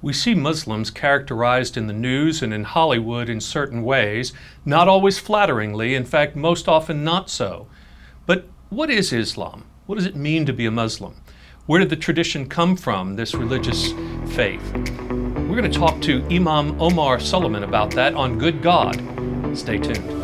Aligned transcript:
We 0.00 0.12
see 0.12 0.34
Muslims 0.34 0.92
characterized 0.92 1.76
in 1.76 1.88
the 1.88 1.92
news 1.92 2.40
and 2.40 2.54
in 2.54 2.62
Hollywood 2.62 3.28
in 3.28 3.40
certain 3.40 3.82
ways, 3.82 4.32
not 4.64 4.86
always 4.86 5.18
flatteringly, 5.18 5.96
in 5.96 6.04
fact, 6.04 6.36
most 6.36 6.68
often 6.68 7.02
not 7.02 7.28
so. 7.28 7.66
But 8.24 8.46
what 8.70 8.90
is 8.90 9.12
Islam? 9.12 9.64
What 9.86 9.96
does 9.96 10.06
it 10.06 10.14
mean 10.14 10.46
to 10.46 10.52
be 10.52 10.66
a 10.66 10.70
Muslim? 10.70 11.16
Where 11.66 11.80
did 11.80 11.90
the 11.90 11.96
tradition 11.96 12.48
come 12.48 12.76
from, 12.76 13.16
this 13.16 13.34
religious 13.34 13.92
faith? 14.34 14.62
We're 14.72 15.56
going 15.56 15.70
to 15.70 15.78
talk 15.78 16.00
to 16.02 16.24
Imam 16.30 16.80
Omar 16.80 17.18
Suleiman 17.18 17.64
about 17.64 17.90
that 17.92 18.14
on 18.14 18.38
Good 18.38 18.62
God. 18.62 18.96
Stay 19.54 19.78
tuned. 19.78 20.17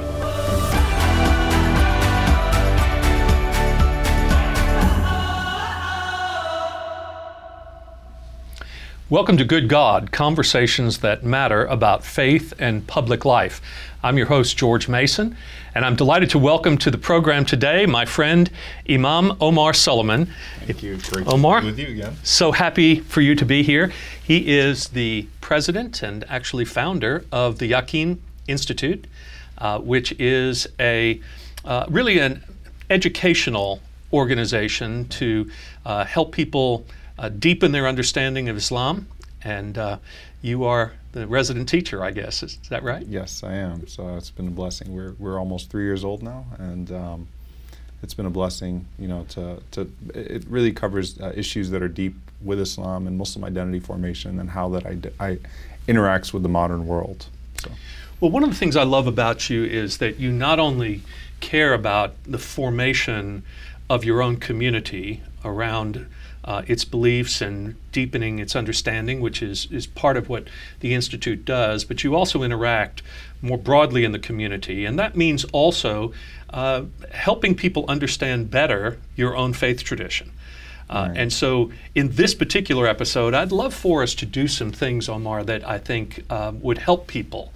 Welcome 9.14 9.36
to 9.36 9.44
Good 9.44 9.68
God, 9.68 10.10
conversations 10.10 10.98
that 10.98 11.22
matter 11.22 11.66
about 11.66 12.04
faith 12.04 12.52
and 12.58 12.84
public 12.84 13.24
life. 13.24 13.62
I'm 14.02 14.18
your 14.18 14.26
host, 14.26 14.56
George 14.56 14.88
Mason, 14.88 15.36
and 15.72 15.84
I'm 15.84 15.94
delighted 15.94 16.30
to 16.30 16.38
welcome 16.40 16.76
to 16.78 16.90
the 16.90 16.98
program 16.98 17.44
today 17.44 17.86
my 17.86 18.06
friend 18.06 18.50
Imam 18.90 19.36
Omar 19.40 19.72
Suleiman. 19.72 20.28
Thank 20.66 20.82
you. 20.82 20.96
Great 20.96 21.28
Omar, 21.28 21.60
to 21.60 21.66
be 21.66 21.70
with 21.70 21.78
you 21.78 21.86
again. 21.94 22.16
So 22.24 22.50
happy 22.50 22.98
for 22.98 23.20
you 23.20 23.36
to 23.36 23.44
be 23.44 23.62
here. 23.62 23.92
He 24.20 24.58
is 24.58 24.88
the 24.88 25.28
president 25.40 26.02
and 26.02 26.24
actually 26.28 26.64
founder 26.64 27.24
of 27.30 27.60
the 27.60 27.70
Yaqeen 27.70 28.18
Institute, 28.48 29.06
uh, 29.58 29.78
which 29.78 30.10
is 30.18 30.66
a 30.80 31.20
uh, 31.64 31.86
really 31.88 32.18
an 32.18 32.42
educational 32.90 33.80
organization 34.12 35.06
to 35.10 35.48
uh, 35.86 36.04
help 36.04 36.32
people 36.32 36.84
uh, 37.18 37.28
deepen 37.28 37.72
their 37.72 37.86
understanding 37.86 38.48
of 38.48 38.56
Islam. 38.56 39.06
And 39.42 39.76
uh, 39.76 39.98
you 40.40 40.64
are 40.64 40.92
the 41.12 41.26
resident 41.26 41.68
teacher, 41.68 42.02
I 42.02 42.10
guess. 42.10 42.42
Is, 42.42 42.58
is, 42.62 42.68
that 42.70 42.82
right? 42.82 43.06
Yes, 43.06 43.42
I 43.44 43.54
am. 43.54 43.86
So 43.86 44.16
it's 44.16 44.30
been 44.30 44.48
a 44.48 44.50
blessing. 44.50 44.94
We're, 44.94 45.14
we're 45.18 45.38
almost 45.38 45.70
three 45.70 45.84
years 45.84 46.04
old 46.04 46.22
now, 46.22 46.46
and 46.58 46.90
um, 46.90 47.28
it's 48.02 48.14
been 48.14 48.26
a 48.26 48.30
blessing, 48.30 48.86
you 48.98 49.08
know, 49.08 49.24
to, 49.30 49.62
to 49.72 49.90
it 50.14 50.44
really 50.48 50.72
covers 50.72 51.20
uh, 51.20 51.32
issues 51.36 51.70
that 51.70 51.82
are 51.82 51.88
deep 51.88 52.14
with 52.42 52.60
Islam 52.60 53.06
and 53.06 53.16
Muslim 53.16 53.44
identity 53.44 53.80
formation 53.80 54.40
and 54.40 54.50
how 54.50 54.68
that 54.70 54.86
I, 54.86 54.98
I 55.20 55.38
interacts 55.88 56.32
with 56.32 56.42
the 56.42 56.48
modern 56.48 56.86
world. 56.86 57.26
So. 57.60 57.70
Well, 58.20 58.30
one 58.30 58.42
of 58.42 58.50
the 58.50 58.56
things 58.56 58.76
I 58.76 58.84
love 58.84 59.06
about 59.06 59.50
you 59.50 59.64
is 59.64 59.98
that 59.98 60.18
you 60.18 60.32
not 60.32 60.58
only 60.58 61.02
care 61.40 61.74
about 61.74 62.14
the 62.24 62.38
formation 62.38 63.42
of 63.90 64.04
your 64.04 64.22
own 64.22 64.36
community 64.36 65.22
around 65.44 66.06
uh, 66.44 66.62
its 66.66 66.84
beliefs 66.84 67.40
and 67.40 67.74
deepening 67.90 68.38
its 68.38 68.54
understanding, 68.54 69.20
which 69.20 69.42
is, 69.42 69.66
is 69.70 69.86
part 69.86 70.16
of 70.16 70.28
what 70.28 70.46
the 70.80 70.94
Institute 70.94 71.44
does, 71.44 71.84
but 71.84 72.04
you 72.04 72.14
also 72.14 72.42
interact 72.42 73.02
more 73.40 73.58
broadly 73.58 74.04
in 74.04 74.12
the 74.12 74.18
community. 74.18 74.84
And 74.84 74.98
that 74.98 75.16
means 75.16 75.44
also 75.46 76.12
uh, 76.50 76.84
helping 77.10 77.54
people 77.54 77.84
understand 77.88 78.50
better 78.50 78.98
your 79.16 79.36
own 79.36 79.54
faith 79.54 79.82
tradition. 79.82 80.32
Uh, 80.88 81.06
right. 81.08 81.18
And 81.18 81.32
so, 81.32 81.72
in 81.94 82.10
this 82.10 82.34
particular 82.34 82.86
episode, 82.86 83.32
I'd 83.32 83.52
love 83.52 83.72
for 83.72 84.02
us 84.02 84.14
to 84.16 84.26
do 84.26 84.46
some 84.46 84.70
things, 84.70 85.08
Omar, 85.08 85.42
that 85.44 85.66
I 85.66 85.78
think 85.78 86.24
uh, 86.28 86.52
would 86.60 86.76
help 86.76 87.06
people. 87.06 87.54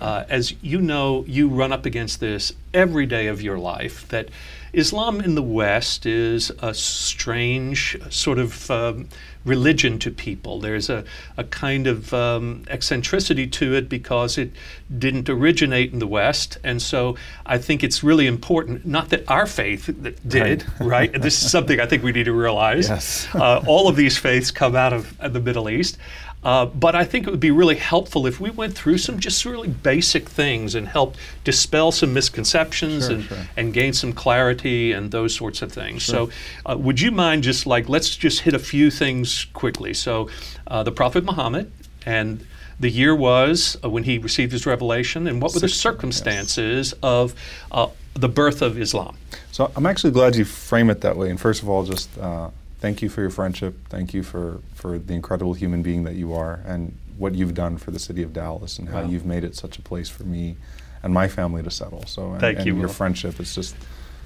Uh, 0.00 0.24
as 0.28 0.54
you 0.62 0.80
know, 0.80 1.24
you 1.26 1.48
run 1.48 1.72
up 1.72 1.84
against 1.84 2.20
this 2.20 2.52
every 2.72 3.04
day 3.04 3.26
of 3.26 3.42
your 3.42 3.58
life 3.58 4.06
that 4.08 4.28
Islam 4.72 5.20
in 5.20 5.34
the 5.34 5.42
West 5.42 6.06
is 6.06 6.50
a 6.60 6.74
strange 6.74 7.98
sort 8.10 8.38
of 8.38 8.70
um, 8.70 9.08
religion 9.44 9.98
to 9.98 10.10
people. 10.10 10.60
There's 10.60 10.90
a, 10.90 11.04
a 11.36 11.44
kind 11.44 11.86
of 11.86 12.12
um, 12.12 12.64
eccentricity 12.68 13.46
to 13.46 13.74
it 13.74 13.88
because 13.88 14.38
it 14.38 14.52
didn't 14.98 15.28
originate 15.28 15.92
in 15.92 15.98
the 15.98 16.06
West. 16.06 16.58
And 16.62 16.80
so 16.80 17.16
I 17.46 17.58
think 17.58 17.82
it's 17.82 18.02
really 18.04 18.26
important, 18.26 18.86
not 18.86 19.08
that 19.08 19.28
our 19.28 19.46
faith 19.46 19.90
did, 20.26 20.64
right? 20.80 21.12
right? 21.12 21.22
this 21.22 21.42
is 21.42 21.50
something 21.50 21.80
I 21.80 21.86
think 21.86 22.02
we 22.02 22.12
need 22.12 22.24
to 22.24 22.32
realize. 22.32 22.88
Yes. 22.88 23.28
uh, 23.34 23.64
all 23.66 23.88
of 23.88 23.96
these 23.96 24.18
faiths 24.18 24.50
come 24.50 24.76
out 24.76 24.92
of 24.92 25.16
the 25.32 25.40
Middle 25.40 25.68
East. 25.68 25.98
Uh, 26.44 26.66
but 26.66 26.94
I 26.94 27.04
think 27.04 27.26
it 27.26 27.30
would 27.30 27.40
be 27.40 27.50
really 27.50 27.76
helpful 27.76 28.26
if 28.26 28.38
we 28.38 28.50
went 28.50 28.74
through 28.74 28.98
some 28.98 29.18
just 29.18 29.44
really 29.44 29.68
basic 29.68 30.28
things 30.28 30.74
and 30.74 30.86
helped 30.86 31.18
dispel 31.44 31.90
some 31.90 32.14
misconceptions 32.14 33.06
sure, 33.06 33.14
and, 33.14 33.24
sure. 33.24 33.38
and 33.56 33.74
gain 33.74 33.92
some 33.92 34.12
clarity 34.12 34.92
and 34.92 35.10
those 35.10 35.34
sorts 35.34 35.62
of 35.62 35.72
things. 35.72 36.02
Sure. 36.02 36.28
So, 36.28 36.30
uh, 36.64 36.76
would 36.76 37.00
you 37.00 37.10
mind 37.10 37.42
just 37.42 37.66
like, 37.66 37.88
let's 37.88 38.14
just 38.14 38.40
hit 38.40 38.54
a 38.54 38.58
few 38.58 38.90
things 38.90 39.46
quickly. 39.52 39.94
So, 39.94 40.28
uh, 40.68 40.82
the 40.84 40.92
Prophet 40.92 41.24
Muhammad 41.24 41.72
and 42.06 42.46
the 42.78 42.90
year 42.90 43.14
was 43.14 43.76
uh, 43.82 43.90
when 43.90 44.04
he 44.04 44.18
received 44.18 44.52
his 44.52 44.64
revelation, 44.64 45.26
and 45.26 45.42
what 45.42 45.52
were 45.54 45.60
the 45.60 45.68
circumstances 45.68 46.92
yes. 46.92 47.00
of 47.02 47.34
uh, 47.72 47.88
the 48.14 48.28
birth 48.28 48.62
of 48.62 48.78
Islam? 48.78 49.16
So, 49.50 49.72
I'm 49.74 49.86
actually 49.86 50.12
glad 50.12 50.36
you 50.36 50.44
frame 50.44 50.88
it 50.88 51.00
that 51.00 51.16
way. 51.16 51.30
And 51.30 51.40
first 51.40 51.62
of 51.62 51.68
all, 51.68 51.82
just 51.84 52.16
uh, 52.18 52.50
thank 52.78 53.02
you 53.02 53.08
for 53.08 53.20
your 53.20 53.30
friendship. 53.30 53.76
Thank 53.88 54.14
you 54.14 54.22
for, 54.22 54.60
for 54.74 54.98
the 54.98 55.14
incredible 55.14 55.54
human 55.54 55.82
being 55.82 56.04
that 56.04 56.14
you 56.14 56.32
are 56.34 56.60
and 56.66 56.96
what 57.16 57.34
you've 57.34 57.54
done 57.54 57.78
for 57.78 57.90
the 57.90 57.98
city 57.98 58.22
of 58.22 58.32
Dallas 58.32 58.78
and 58.78 58.88
how 58.88 59.02
wow. 59.02 59.08
you've 59.08 59.26
made 59.26 59.44
it 59.44 59.56
such 59.56 59.78
a 59.78 59.82
place 59.82 60.08
for 60.08 60.24
me 60.24 60.56
and 61.02 61.12
my 61.12 61.28
family 61.28 61.62
to 61.62 61.70
settle. 61.70 62.04
So 62.06 62.32
and, 62.32 62.40
thank 62.40 62.58
and 62.58 62.66
you. 62.66 62.78
your 62.78 62.88
friendship 62.88 63.40
is 63.40 63.54
just 63.54 63.74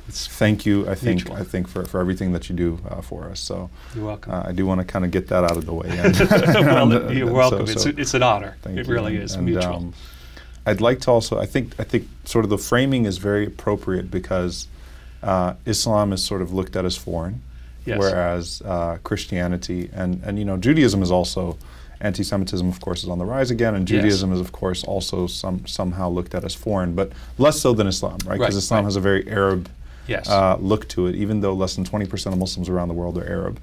it's 0.09 0.27
thank 0.27 0.67
you. 0.67 0.89
I 0.89 0.95
think 0.95 1.21
mutual. 1.21 1.37
I 1.37 1.45
think 1.45 1.69
for, 1.69 1.85
for 1.85 2.01
everything 2.01 2.33
that 2.33 2.49
you 2.49 2.57
do 2.57 2.81
uh, 2.89 3.01
for 3.01 3.31
us. 3.31 3.41
So 3.41 3.71
you're 3.95 4.07
welcome. 4.07 4.33
Uh, 4.33 4.43
I 4.47 4.53
do 4.53 4.67
want 4.67 4.81
to 4.81 4.85
kind 4.85 5.05
of 5.05 5.11
get 5.11 5.29
that 5.29 5.45
out 5.45 5.57
of 5.57 5.65
the 5.65 5.73
way. 5.73 5.89
well, 6.65 7.13
you're 7.13 7.33
welcome. 7.33 7.67
So, 7.67 7.75
so 7.75 7.89
it's, 7.91 7.99
it's 7.99 8.15
an 8.15 8.23
honor. 8.23 8.57
It 8.65 8.87
you. 8.87 8.93
really 8.93 9.17
is 9.17 9.35
and, 9.35 9.45
mutual. 9.47 9.77
Um, 9.77 9.95
I'd 10.67 10.81
like 10.81 11.01
to 11.03 11.11
also. 11.11 11.39
I 11.39 11.47
think 11.47 11.75
I 11.79 11.85
think 11.85 12.09
sort 12.25 12.45
of 12.45 12.51
the 12.51 12.59
framing 12.59 13.05
is 13.05 13.19
very 13.19 13.47
appropriate 13.47 14.11
because 14.11 14.67
uh, 15.23 15.55
Islam 15.67 16.13
is 16.13 16.23
sort 16.23 16.43
of 16.43 16.53
looked 16.53 16.77
at 16.77 16.85
as 16.85 16.97
foreign. 16.97 17.43
Yes. 17.85 17.99
Whereas 17.99 18.63
uh, 18.65 18.99
Christianity 19.03 19.91
and, 19.93 20.23
and 20.25 20.39
you 20.39 20.45
know 20.45 20.57
Judaism 20.57 21.03
is 21.03 21.11
also 21.11 21.59
anti-Semitism, 22.03 22.69
of 22.69 22.81
course, 22.81 23.05
is 23.05 23.09
on 23.09 23.19
the 23.19 23.25
rise 23.25 23.51
again, 23.51 23.75
and 23.75 23.87
Judaism 23.87 24.31
yes. 24.31 24.37
is, 24.37 24.41
of 24.41 24.53
course, 24.53 24.85
also 24.85 25.27
some 25.27 25.67
somehow 25.67 26.09
looked 26.11 26.35
at 26.35 26.45
as 26.45 26.55
foreign, 26.55 26.95
but 26.95 27.13
less 27.39 27.61
so 27.61 27.73
than 27.73 27.87
Islam, 27.87 28.19
right? 28.27 28.39
Because 28.39 28.55
right, 28.55 28.63
Islam 28.63 28.79
right. 28.79 28.85
has 28.85 28.97
a 28.97 29.01
very 29.01 29.29
Arab 29.29 29.69
yes. 30.07 30.29
uh, 30.29 30.57
look 30.61 30.89
to 30.89 31.07
it, 31.07 31.15
even 31.15 31.41
though 31.41 31.55
less 31.55 31.77
than 31.77 31.85
20% 31.85 32.33
of 32.33 32.39
Muslims 32.39 32.69
around 32.69 32.89
the 32.89 32.95
world 32.95 33.17
are 33.19 33.27
Arab. 33.27 33.61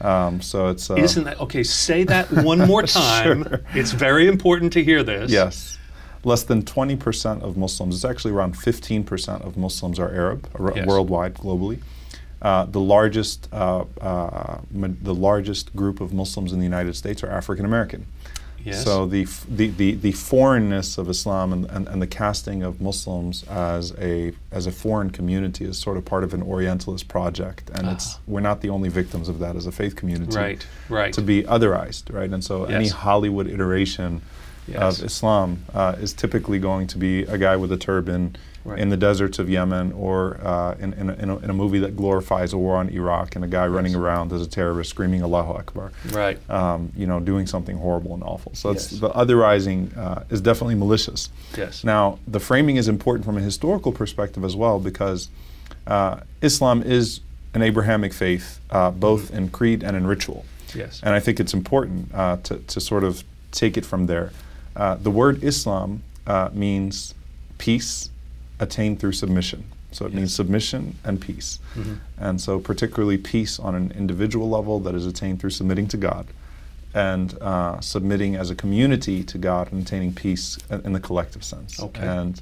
Um, 0.00 0.40
so 0.40 0.68
it's 0.68 0.90
uh, 0.90 0.94
isn't 0.94 1.24
that 1.24 1.40
okay? 1.40 1.62
Say 1.62 2.04
that 2.04 2.30
one 2.30 2.58
more 2.66 2.82
time. 2.82 3.44
sure. 3.44 3.60
It's 3.74 3.92
very 3.92 4.26
important 4.26 4.72
to 4.74 4.82
hear 4.82 5.02
this. 5.02 5.30
Yes, 5.30 5.78
less 6.24 6.42
than 6.42 6.62
20% 6.62 7.42
of 7.42 7.56
Muslims. 7.56 7.94
It's 7.94 8.04
actually 8.04 8.32
around 8.32 8.54
15% 8.56 9.46
of 9.46 9.56
Muslims 9.56 9.98
are 9.98 10.10
Arab 10.10 10.48
yes. 10.74 10.86
worldwide, 10.86 11.34
globally. 11.34 11.80
Uh, 12.42 12.64
the 12.64 12.80
largest 12.80 13.48
uh, 13.52 13.84
uh, 14.00 14.58
the 14.70 15.14
largest 15.14 15.74
group 15.74 16.00
of 16.00 16.12
Muslims 16.12 16.52
in 16.52 16.58
the 16.58 16.64
United 16.64 16.94
States 16.94 17.22
are 17.22 17.30
African 17.30 17.64
American. 17.64 18.06
Yes. 18.64 18.82
So 18.82 19.04
the, 19.04 19.24
f- 19.24 19.44
the, 19.46 19.68
the, 19.68 19.94
the 19.94 20.12
foreignness 20.12 20.96
of 20.96 21.10
Islam 21.10 21.52
and, 21.52 21.66
and, 21.66 21.86
and, 21.86 22.00
the 22.00 22.06
casting 22.06 22.62
of 22.62 22.80
Muslims 22.80 23.42
as 23.44 23.92
a 23.98 24.32
as 24.52 24.66
a 24.66 24.72
foreign 24.72 25.10
community 25.10 25.66
is 25.66 25.76
sort 25.76 25.98
of 25.98 26.06
part 26.06 26.24
of 26.24 26.32
an 26.32 26.42
Orientalist 26.42 27.06
project, 27.06 27.68
and 27.74 27.86
it's 27.88 28.18
we're 28.26 28.40
not 28.40 28.62
the 28.62 28.70
only 28.70 28.88
victims 28.88 29.28
of 29.28 29.38
that 29.40 29.54
as 29.54 29.66
a 29.66 29.72
faith 29.72 29.96
community. 29.96 30.34
Right, 30.34 30.66
right. 30.88 31.12
To 31.12 31.20
be 31.20 31.42
otherized, 31.42 32.12
right, 32.12 32.30
and 32.30 32.42
so 32.42 32.62
yes. 32.62 32.70
any 32.70 32.88
Hollywood 32.88 33.48
iteration 33.48 34.22
yes. 34.66 34.98
of 34.98 35.04
Islam 35.04 35.64
uh, 35.74 35.96
is 36.00 36.12
typically 36.12 36.58
going 36.58 36.86
to 36.88 36.98
be 36.98 37.22
a 37.22 37.38
guy 37.38 37.56
with 37.56 37.72
a 37.72 37.76
turban 37.76 38.36
right. 38.64 38.78
in 38.78 38.88
the 38.88 38.96
deserts 38.96 39.38
of 39.38 39.48
Yemen 39.48 39.92
or 39.92 40.38
uh, 40.42 40.74
in, 40.78 40.92
in, 40.94 41.10
a, 41.10 41.14
in, 41.14 41.30
a, 41.30 41.36
in, 41.38 41.50
a, 41.50 41.54
movie 41.54 41.78
that 41.80 41.96
glorifies 41.96 42.52
a 42.52 42.58
war 42.58 42.76
on 42.76 42.88
Iraq 42.88 43.36
and 43.36 43.44
a 43.44 43.48
guy 43.48 43.64
yes. 43.64 43.70
running 43.72 43.94
around 43.94 44.32
as 44.32 44.42
a 44.42 44.48
terrorist 44.48 44.90
screaming 44.90 45.22
Allahu 45.22 45.52
Akbar. 45.52 45.92
Right. 46.10 46.38
Um, 46.50 46.92
you 46.96 47.06
know, 47.06 47.20
doing 47.20 47.46
something 47.46 47.76
horrible 47.76 48.14
and 48.14 48.22
awful. 48.22 48.54
So 48.54 48.72
yes. 48.72 48.90
the 48.90 49.10
otherizing 49.10 49.96
uh, 49.96 50.24
is 50.30 50.40
definitely 50.40 50.74
malicious. 50.74 51.30
Yes. 51.56 51.84
Now, 51.84 52.18
the 52.26 52.40
framing 52.40 52.76
is 52.76 52.88
important 52.88 53.24
from 53.24 53.36
a 53.36 53.40
historical 53.40 53.92
perspective 53.92 54.44
as 54.44 54.56
well 54.56 54.80
because 54.80 55.28
uh, 55.86 56.20
Islam 56.42 56.82
is 56.82 57.20
an 57.54 57.62
Abrahamic 57.62 58.12
faith, 58.12 58.60
uh, 58.70 58.90
both 58.90 59.26
mm-hmm. 59.26 59.36
in 59.36 59.48
creed 59.50 59.82
and 59.84 59.96
in 59.96 60.06
ritual. 60.06 60.44
Yes. 60.74 61.00
And 61.04 61.14
I 61.14 61.20
think 61.20 61.38
it's 61.38 61.54
important 61.54 62.12
uh, 62.12 62.38
to, 62.44 62.58
to 62.58 62.80
sort 62.80 63.04
of 63.04 63.22
take 63.52 63.76
it 63.76 63.84
from 63.84 64.06
there. 64.06 64.32
Uh, 64.76 64.96
the 64.96 65.10
word 65.10 65.42
Islam 65.44 66.02
means 66.52 67.14
peace, 67.58 68.10
attained 68.58 69.00
through 69.00 69.12
submission. 69.12 69.64
So 69.92 70.06
it 70.06 70.12
yes. 70.12 70.16
means 70.16 70.34
submission 70.34 70.96
and 71.04 71.20
peace. 71.20 71.60
Mm-hmm. 71.76 71.94
And 72.18 72.40
so, 72.40 72.58
particularly 72.58 73.16
peace 73.16 73.60
on 73.60 73.74
an 73.76 73.92
individual 73.96 74.50
level 74.50 74.80
that 74.80 74.94
is 74.94 75.06
attained 75.06 75.40
through 75.40 75.50
submitting 75.50 75.86
to 75.88 75.96
God 75.96 76.26
and 76.94 77.36
uh, 77.40 77.80
submitting 77.80 78.34
as 78.36 78.50
a 78.50 78.54
community 78.54 79.22
to 79.24 79.38
God 79.38 79.70
and 79.72 79.82
attaining 79.82 80.14
peace 80.14 80.58
in 80.70 80.92
the 80.92 81.00
collective 81.00 81.44
sense. 81.44 81.80
Okay. 81.80 82.06
And 82.06 82.40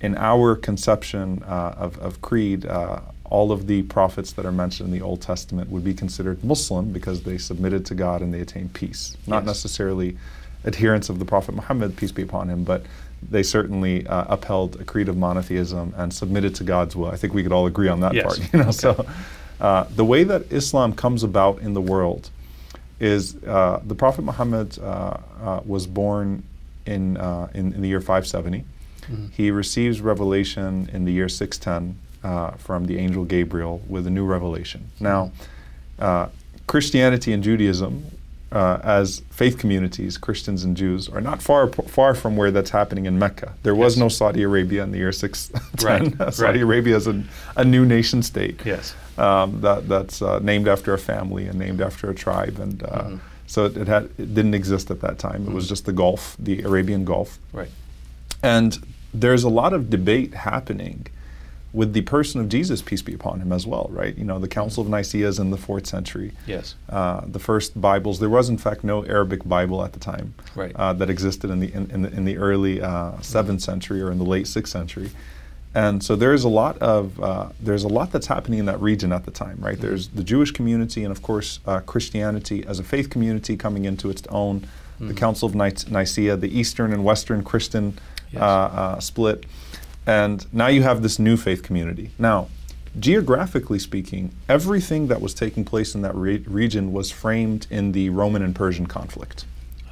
in 0.00 0.16
our 0.16 0.54
conception 0.54 1.42
uh, 1.46 1.74
of, 1.76 1.98
of 1.98 2.20
creed, 2.20 2.66
uh, 2.66 3.00
all 3.24 3.52
of 3.52 3.66
the 3.66 3.82
prophets 3.84 4.32
that 4.32 4.44
are 4.46 4.52
mentioned 4.52 4.88
in 4.88 4.98
the 4.98 5.04
Old 5.04 5.20
Testament 5.22 5.70
would 5.70 5.82
be 5.84 5.94
considered 5.94 6.44
Muslim 6.44 6.92
because 6.92 7.22
they 7.22 7.38
submitted 7.38 7.84
to 7.86 7.94
God 7.94 8.20
and 8.22 8.32
they 8.32 8.40
attained 8.40 8.72
peace. 8.72 9.16
Not 9.26 9.38
Yes. 9.44 9.46
necessarily 9.46 10.16
adherents 10.66 11.08
of 11.08 11.18
the 11.18 11.24
Prophet 11.24 11.54
Muhammad, 11.54 11.96
peace 11.96 12.12
be 12.12 12.22
upon 12.22 12.48
him, 12.50 12.64
but 12.64 12.84
they 13.30 13.42
certainly 13.42 14.06
uh, 14.06 14.24
upheld 14.28 14.80
a 14.80 14.84
creed 14.84 15.08
of 15.08 15.16
monotheism 15.16 15.94
and 15.96 16.12
submitted 16.12 16.54
to 16.56 16.64
God's 16.64 16.94
will. 16.96 17.06
I 17.08 17.16
think 17.16 17.32
we 17.34 17.42
could 17.42 17.52
all 17.52 17.66
agree 17.66 17.88
on 17.88 18.00
that 18.00 18.14
Yes. 18.14 18.24
part. 18.24 18.38
You 18.52 18.58
know, 18.58 18.64
Okay. 18.66 18.72
so 18.72 19.06
uh, 19.60 19.84
the 19.94 20.04
way 20.04 20.24
that 20.24 20.50
Islam 20.52 20.92
comes 20.92 21.22
about 21.22 21.60
in 21.60 21.72
the 21.74 21.80
world 21.80 22.30
is 23.00 23.36
uh, 23.44 23.80
the 23.86 23.94
Prophet 23.94 24.22
Muhammad 24.22 24.78
uh, 24.78 25.16
uh, 25.42 25.60
was 25.64 25.86
born 25.86 26.42
in, 26.86 27.16
uh, 27.16 27.48
in 27.54 27.72
in 27.74 27.80
the 27.82 27.88
year 27.88 28.00
570. 28.00 28.64
Mhm. 29.10 29.30
He 29.32 29.50
receives 29.50 30.00
revelation 30.00 30.88
in 30.92 31.04
the 31.04 31.12
year 31.12 31.28
610 31.28 31.96
uh, 32.24 32.50
from 32.52 32.86
the 32.86 32.98
angel 32.98 33.24
Gabriel 33.24 33.80
with 33.88 34.06
a 34.06 34.10
new 34.10 34.24
revelation. 34.24 34.80
Now, 35.00 35.30
uh, 35.98 36.26
Christianity 36.66 37.32
and 37.32 37.42
Judaism, 37.42 38.04
uh, 38.52 38.78
as 38.84 39.22
faith 39.30 39.58
communities, 39.58 40.16
Christians 40.18 40.62
and 40.64 40.76
Jews, 40.76 41.08
are 41.08 41.20
not 41.20 41.42
far 41.42 41.66
far 41.68 42.14
from 42.14 42.36
where 42.36 42.50
that's 42.50 42.70
happening 42.70 43.06
in 43.06 43.18
Mecca. 43.18 43.54
There 43.64 43.74
was 43.74 43.94
Yes. 43.94 44.00
no 44.00 44.08
Saudi 44.08 44.42
Arabia 44.44 44.82
in 44.84 44.92
the 44.92 44.98
year 44.98 45.12
610. 45.12 46.16
Right, 46.18 46.34
Saudi 46.34 46.58
right. 46.58 46.62
Arabia 46.62 46.96
is 46.96 47.06
a, 47.06 47.22
a 47.56 47.64
new 47.64 47.84
nation 47.84 48.22
state 48.22 48.60
Yes. 48.64 48.94
um, 49.18 49.60
that, 49.62 49.88
that's 49.88 50.22
uh, 50.22 50.38
named 50.38 50.68
after 50.68 50.94
a 50.94 50.98
family 50.98 51.46
and 51.48 51.58
named 51.58 51.80
after 51.80 52.08
a 52.10 52.14
tribe, 52.14 52.58
and 52.60 52.82
uh, 52.84 52.86
Mhm. 53.04 53.20
so 53.46 53.64
it, 53.66 53.76
it 53.76 53.88
had 53.88 54.04
it 54.16 54.34
didn't 54.34 54.54
exist 54.54 54.90
at 54.90 55.00
that 55.00 55.18
time. 55.18 55.46
It 55.48 55.52
was 55.52 55.64
Mhm. 55.66 55.68
just 55.70 55.84
the 55.86 55.92
Gulf, 55.92 56.36
the 56.38 56.62
Arabian 56.62 57.04
Gulf, 57.04 57.38
Right. 57.52 57.70
and 58.42 58.78
there's 59.12 59.44
a 59.44 59.48
lot 59.48 59.72
of 59.72 59.90
debate 59.90 60.34
happening 60.34 61.06
with 61.76 61.92
the 61.92 62.00
person 62.00 62.40
of 62.40 62.48
Jesus, 62.48 62.80
peace 62.80 63.02
be 63.02 63.12
upon 63.12 63.38
him, 63.40 63.52
as 63.52 63.66
well. 63.66 63.88
Right? 63.92 64.16
You 64.16 64.24
know, 64.24 64.38
the 64.38 64.48
Council 64.48 64.82
of 64.82 64.88
Nicaea 64.88 65.28
is 65.28 65.38
in 65.38 65.50
the 65.50 65.58
fourth 65.58 65.86
century. 65.86 66.32
Yes. 66.46 66.74
Uh, 66.88 67.20
the 67.26 67.38
first 67.38 67.78
Bibles. 67.78 68.18
There 68.18 68.30
was, 68.30 68.48
in 68.48 68.56
fact, 68.56 68.82
no 68.82 69.04
Arabic 69.04 69.44
Bible 69.46 69.84
at 69.84 69.92
the 69.92 70.00
time 70.00 70.34
Right. 70.54 70.72
uh, 70.74 70.94
that 70.94 71.10
existed 71.10 71.50
in 71.50 71.60
the 71.60 71.70
in, 71.72 71.90
in 71.90 72.02
the, 72.02 72.10
in 72.12 72.24
the 72.24 72.38
early 72.38 72.80
uh, 72.80 73.20
seventh 73.20 73.60
century 73.60 74.00
or 74.00 74.10
in 74.10 74.18
the 74.18 74.24
late 74.24 74.46
sixth 74.48 74.72
century. 74.72 75.10
And 75.74 76.02
so 76.02 76.16
there's 76.16 76.44
a 76.44 76.48
lot 76.48 76.78
of 76.78 77.20
uh, 77.22 77.48
there's 77.60 77.84
a 77.84 77.88
lot 77.88 78.10
that's 78.10 78.26
happening 78.28 78.58
in 78.60 78.64
that 78.66 78.80
region 78.80 79.12
at 79.12 79.24
the 79.26 79.30
time, 79.30 79.58
right? 79.60 79.78
There's 79.78 80.08
the 80.08 80.24
Jewish 80.24 80.50
community, 80.52 81.04
and 81.04 81.12
of 81.12 81.20
course 81.20 81.60
uh, 81.66 81.80
Christianity 81.80 82.64
as 82.66 82.78
a 82.78 82.82
faith 82.82 83.10
community 83.10 83.54
coming 83.58 83.84
into 83.84 84.08
its 84.08 84.22
own. 84.30 84.66
The 84.98 85.12
Mhm. 85.12 85.16
Council 85.18 85.46
of 85.46 85.54
Nic- 85.54 85.90
Nicaea, 85.90 86.38
the 86.38 86.48
Eastern 86.60 86.90
and 86.94 87.04
Western 87.04 87.42
Christian 87.44 87.98
Yes. 88.32 88.40
uh, 88.40 88.46
uh, 88.46 88.98
split, 89.00 89.44
and 90.06 90.46
now 90.52 90.68
you 90.68 90.82
have 90.82 91.02
this 91.02 91.18
new 91.18 91.36
faith 91.36 91.62
community. 91.62 92.10
Now, 92.18 92.48
geographically 92.98 93.78
speaking, 93.78 94.30
everything 94.48 95.08
that 95.08 95.20
was 95.20 95.34
taking 95.34 95.64
place 95.64 95.94
in 95.94 96.02
that 96.02 96.14
re- 96.14 96.44
region 96.46 96.92
was 96.92 97.10
framed 97.10 97.66
in 97.70 97.92
the 97.92 98.08
Roman 98.10 98.42
and 98.42 98.54
Persian 98.54 98.86
conflict, 98.86 99.44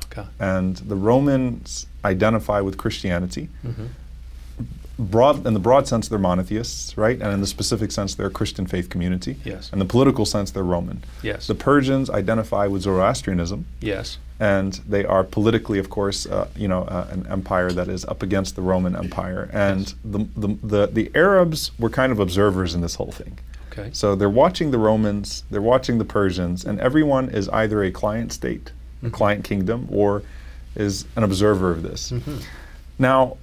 Okay. 0.07 0.27
and 0.39 0.77
the 0.77 0.97
Romans 0.97 1.87
identify 2.05 2.61
with 2.61 2.77
Christianity 2.79 3.49
hmm 3.63 3.87
broad 4.99 5.45
in 5.47 5.55
the 5.55 5.61
broad 5.61 5.89
sense 5.89 6.07
they're 6.09 6.19
monotheists 6.21 6.97
right 6.97 7.21
and 7.21 7.33
in 7.33 7.41
the 7.41 7.47
specific 7.47 7.91
sense 7.91 8.15
they're 8.15 8.29
a 8.29 8.31
christian 8.31 8.65
faith 8.67 8.89
community 8.89 9.37
Yes. 9.45 9.71
in 9.73 9.79
the 9.81 9.85
political 9.85 10.25
sense 10.25 10.53
they're 10.53 10.63
roman 10.63 11.03
Yes. 11.23 11.47
the 11.49 11.55
persians 11.55 12.09
identify 12.11 12.67
with 12.69 12.83
zoroastrianism 12.83 13.65
yes. 13.81 14.19
and 14.39 14.75
they 14.89 15.05
are 15.05 15.25
politically 15.25 15.81
of 15.81 15.91
course 15.91 16.27
uh, 16.27 16.47
you 16.57 16.69
know 16.69 16.83
uh, 16.83 17.09
an 17.11 17.27
empire 17.29 17.73
that 17.73 17.89
is 17.89 18.05
up 18.05 18.23
against 18.23 18.55
the 18.55 18.63
roman 18.63 18.95
empire 18.95 19.51
and 19.53 19.81
Yes. 19.81 19.95
the, 20.05 20.19
the, 20.37 20.49
the, 20.63 20.87
the 20.87 21.11
arabs 21.17 21.73
were 21.79 21.91
kind 21.91 22.13
of 22.13 22.21
observers 22.21 22.75
in 22.75 22.81
this 22.81 22.95
whole 22.95 23.11
thing 23.13 23.39
Okay. 23.73 23.91
so 23.93 24.15
they're 24.15 24.31
watching 24.31 24.71
the 24.71 24.79
romans 24.79 25.43
they're 25.51 25.61
watching 25.61 25.99
the 25.99 26.05
persians 26.05 26.65
and 26.65 26.79
everyone 26.79 27.31
is 27.31 27.49
either 27.49 27.83
a 27.83 27.91
client 27.91 28.33
state 28.33 28.71
a 29.03 29.07
Mhm. 29.07 29.13
client 29.13 29.45
kingdom 29.45 29.89
or 29.91 30.23
is 30.77 31.05
an 31.17 31.25
observer 31.25 31.73
of 31.73 31.83
this 31.83 32.11
hmm 32.11 32.37
now, 32.97 33.37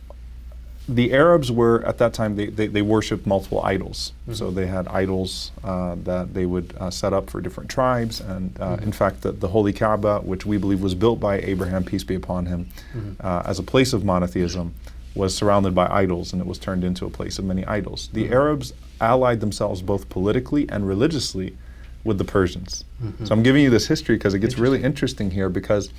the 0.89 1.13
Arabs 1.13 1.51
were 1.51 1.83
at 1.85 1.97
that 1.99 2.13
time 2.13 2.35
they, 2.35 2.47
they, 2.47 2.67
they 2.67 2.81
worshipped 2.81 3.25
multiple 3.25 3.61
idols. 3.63 4.13
So 4.33 4.49
Mhm. 4.51 4.55
they 4.55 4.67
had 4.67 4.87
idols 4.87 5.51
uh, 5.63 5.95
that 6.03 6.33
they 6.33 6.45
would 6.45 6.73
uh, 6.79 6.89
set 6.89 7.13
up 7.13 7.29
for 7.29 7.39
different 7.39 7.69
tribes, 7.69 8.19
and 8.19 8.55
uh, 8.59 8.77
Mhm. 8.77 8.83
in 8.83 8.91
fact, 8.91 9.21
the, 9.21 9.31
the 9.31 9.49
Holy 9.49 9.73
Kaaba, 9.73 10.19
which 10.19 10.45
we 10.45 10.57
believe 10.57 10.81
was 10.81 10.95
built 10.95 11.19
by 11.19 11.39
Abraham, 11.39 11.83
peace 11.83 12.03
be 12.03 12.15
upon 12.15 12.47
him, 12.47 12.67
Mhm. 12.95 13.15
uh, 13.23 13.43
as 13.45 13.59
a 13.59 13.63
place 13.63 13.93
of 13.93 14.03
monotheism, 14.03 14.73
was 15.13 15.35
surrounded 15.35 15.75
by 15.75 15.87
idols, 15.87 16.33
and 16.33 16.41
it 16.41 16.47
was 16.47 16.57
turned 16.57 16.83
into 16.83 17.05
a 17.05 17.09
place 17.09 17.37
of 17.37 17.45
many 17.45 17.65
idols. 17.65 18.09
The 18.13 18.25
Mhm. 18.25 18.31
Arabs 18.31 18.73
allied 18.99 19.39
themselves 19.39 19.81
both 19.81 20.09
politically 20.09 20.67
and 20.69 20.87
religiously 20.87 21.55
with 22.03 22.17
the 22.17 22.23
Persians. 22.23 22.85
Mhm. 23.03 23.27
So 23.27 23.33
I'm 23.35 23.43
giving 23.43 23.61
you 23.63 23.69
this 23.69 23.87
history 23.87 24.15
because 24.15 24.33
it 24.33 24.39
gets 24.39 24.57
really 24.57 24.77
Interesting. 24.83 25.27
interesting 25.27 25.31
here 25.31 25.49
because 25.49 25.89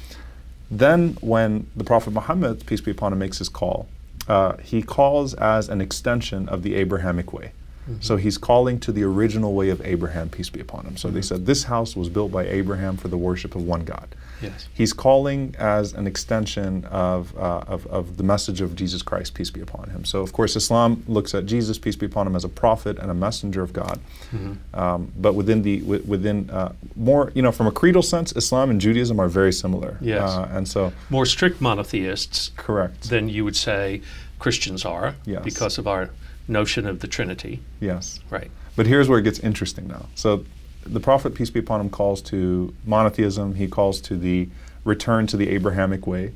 then 0.71 1.17
when 1.21 1.67
the 1.77 1.85
Prophet 1.85 2.13
Muhammad, 2.13 2.65
peace 2.67 2.81
be 2.81 2.91
upon 2.91 3.13
him, 3.13 3.19
makes 3.21 3.39
his 3.39 3.49
call, 3.49 3.87
uh, 4.29 4.57
he 4.63 4.83
calls 4.83 5.35
as 5.35 5.69
an 5.69 5.81
extension 5.81 6.49
of 6.49 6.63
the 6.63 6.75
Abrahamic 6.75 7.33
way. 7.33 7.53
Mhm. 7.91 8.03
So 8.05 8.17
he's 8.17 8.39
calling 8.39 8.79
to 8.81 8.93
the 8.93 9.03
original 9.03 9.55
way 9.55 9.69
of 9.71 9.81
Abraham, 9.85 10.29
peace 10.29 10.49
be 10.51 10.61
upon 10.61 10.85
him. 10.87 10.97
So 10.97 11.09
they 11.11 11.21
Mhm. 11.21 11.25
said 11.25 11.47
this 11.47 11.65
house 11.65 11.97
was 11.97 12.09
built 12.09 12.31
by 12.31 12.47
Abraham 12.47 12.97
for 12.97 13.09
the 13.09 13.17
worship 13.19 13.55
of 13.57 13.63
one 13.67 13.85
God. 13.85 14.09
Yes. 14.43 14.69
He's 14.75 14.93
calling 14.93 15.55
as 15.59 15.93
an 15.93 16.07
extension 16.07 16.85
of, 16.87 17.37
uh, 17.37 17.63
of, 17.67 17.87
of 17.87 18.17
the 18.17 18.23
message 18.23 18.61
of 18.61 18.75
Jesus 18.77 19.03
Christ, 19.03 19.35
peace 19.35 19.51
be 19.51 19.61
upon 19.61 19.91
him. 19.91 20.05
So, 20.05 20.21
of 20.21 20.33
course, 20.33 20.57
Islam 20.57 21.03
looks 21.07 21.35
at 21.35 21.47
Jesus, 21.47 21.79
peace 21.79 21.97
be 21.97 22.07
upon 22.07 22.27
him, 22.27 22.35
as 22.37 22.45
a 22.45 22.49
prophet 22.49 22.99
and 22.99 23.11
a 23.11 23.15
messenger 23.15 23.63
of 23.63 23.73
God. 23.73 24.01
Mhm. 24.33 24.57
Um, 24.75 25.13
but 25.17 25.35
within 25.35 25.63
the 25.63 25.79
wi- 25.81 26.03
within 26.07 26.51
uh, 26.51 26.73
more, 26.97 27.31
you 27.35 27.43
know, 27.43 27.53
from 27.53 27.67
a 27.67 27.73
creedal 27.73 28.03
sense, 28.03 28.33
Islam 28.37 28.71
and 28.71 28.81
Judaism 28.81 29.21
are 29.21 29.29
very 29.29 29.53
similar. 29.53 29.97
Yes. 30.01 30.23
Uh, 30.31 30.49
and 30.53 30.67
so, 30.67 30.93
More 31.11 31.27
strict 31.27 31.61
monotheists 31.61 32.51
correct. 32.57 33.11
than 33.11 33.29
you 33.29 33.45
would 33.45 33.57
say 33.57 34.03
Christians 34.39 34.85
are 34.85 35.15
Yes. 35.25 35.43
because 35.45 35.79
of 35.79 35.87
our 35.87 36.11
notion 36.49 36.87
of 36.87 36.99
the 37.01 37.07
Trinity. 37.07 37.61
yes. 37.81 38.19
Right. 38.31 38.51
But 38.75 38.87
here's 38.87 39.09
where 39.09 39.19
it 39.19 39.23
gets 39.23 39.39
interesting 39.39 39.87
now. 39.87 40.07
So, 40.15 40.45
the 40.85 41.01
Prophet, 41.01 41.35
peace 41.35 41.51
be 41.51 41.61
upon 41.61 41.81
him, 41.81 41.91
calls 41.91 42.21
to 42.23 42.75
monotheism. 42.85 43.55
He 43.55 43.67
calls 43.69 44.01
to 44.03 44.17
the 44.17 44.49
return 44.85 45.27
to 45.29 45.37
the 45.37 45.49
Abrahamic 45.51 46.07
way. 46.07 46.33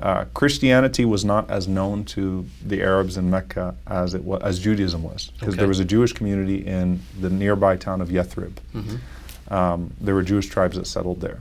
Uh, 0.00 0.24
Christianity 0.32 1.04
was 1.04 1.24
not 1.24 1.50
as 1.50 1.66
known 1.66 2.04
to 2.04 2.46
the 2.64 2.80
Arabs 2.82 3.16
in 3.16 3.28
Mecca 3.30 3.74
as 3.88 4.14
it 4.14 4.22
was, 4.22 4.40
as 4.42 4.60
Judaism 4.60 5.02
was, 5.02 5.32
because 5.34 5.54
Okay. 5.54 5.58
there 5.58 5.68
was 5.68 5.80
a 5.80 5.84
Jewish 5.84 6.12
community 6.12 6.64
in 6.64 7.00
the 7.20 7.28
nearby 7.30 7.76
town 7.76 8.00
of 8.00 8.08
Yathrib. 8.08 8.52
hmm 8.72 8.96
um, 9.50 9.94
there 9.98 10.14
were 10.14 10.22
Jewish 10.22 10.46
tribes 10.48 10.76
that 10.76 10.86
settled 10.86 11.22
there. 11.22 11.40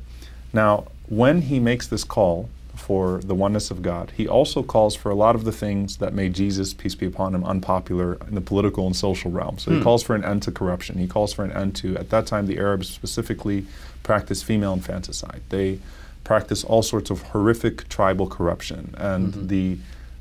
Now, 0.53 0.87
when 1.09 1.41
he 1.41 1.59
makes 1.59 1.87
this 1.87 2.05
call 2.05 2.49
for 2.77 3.19
the 3.23 3.35
oneness 3.35 3.71
of 3.71 3.81
God, 3.81 4.11
he 4.15 4.27
also 4.27 4.61
calls 4.63 4.95
for 4.95 5.09
a 5.09 5.15
lot 5.15 5.35
of 5.35 5.43
the 5.43 5.51
things 5.51 5.97
that 5.97 6.13
made 6.13 6.33
Jesus, 6.33 6.73
peace 6.73 6.95
be 6.95 7.05
upon 7.05 7.33
him, 7.35 7.43
unpopular 7.43 8.17
in 8.27 8.35
the 8.35 8.41
political 8.41 8.85
and 8.85 8.95
social 8.95 9.31
realm. 9.31 9.57
So 9.57 9.71
he 9.71 9.77
Hmm. 9.77 9.83
calls 9.83 10.03
for 10.03 10.15
an 10.15 10.23
end 10.23 10.43
to 10.43 10.51
corruption. 10.51 10.97
He 10.97 11.07
calls 11.07 11.33
for 11.33 11.43
an 11.43 11.51
end 11.51 11.75
to, 11.77 11.97
at 11.97 12.09
that 12.11 12.27
time, 12.27 12.45
the 12.47 12.57
Arabs 12.57 12.87
specifically 12.89 13.65
practiced 14.03 14.45
female 14.45 14.73
infanticide. 14.73 15.41
They 15.49 15.79
practiced 16.23 16.65
all 16.65 16.83
sorts 16.83 17.09
of 17.09 17.21
horrific 17.23 17.89
tribal 17.89 18.27
corruption. 18.27 18.93
And 18.97 19.33
Mhm. 19.33 19.47
the 19.47 19.77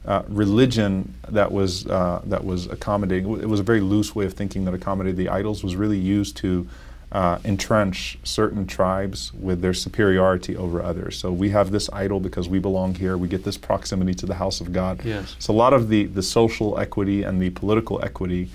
uh, 0.06 0.22
religion 0.28 1.12
that 1.28 1.50
was 1.50 1.84
uh, 1.88 2.20
that 2.25 2.44
was 2.44 2.66
accommodating. 2.68 3.28
It 3.40 3.48
was 3.48 3.58
a 3.58 3.64
very 3.64 3.80
loose 3.80 4.14
way 4.14 4.25
of 4.25 4.34
thinking 4.34 4.64
that 4.64 4.72
accommodated 4.72 5.16
the 5.16 5.28
idols 5.28 5.64
was 5.64 5.75
really 5.75 5.98
used 5.98 6.36
to 6.36 6.68
uh, 7.12 7.38
entrench 7.44 8.18
certain 8.25 8.66
tribes 8.66 9.32
with 9.32 9.60
their 9.62 9.72
superiority 9.75 10.56
over 10.56 10.82
others. 10.82 11.16
So 11.16 11.32
we 11.32 11.50
have 11.50 11.70
this 11.70 11.88
idol 11.92 12.18
because 12.20 12.48
we 12.48 12.58
belong 12.58 12.94
here. 12.96 13.16
We 13.16 13.28
get 13.28 13.44
this 13.44 13.56
proximity 13.56 14.12
to 14.14 14.26
the 14.26 14.34
house 14.34 14.60
of 14.60 14.72
God. 14.72 15.04
Yes. 15.04 15.36
So 15.38 15.52
a 15.52 15.56
lot 15.56 15.72
of 15.72 15.88
the 15.88 16.06
the 16.06 16.22
social 16.22 16.78
equity 16.78 17.22
and 17.22 17.40
the 17.40 17.50
political 17.50 18.02
equity. 18.04 18.48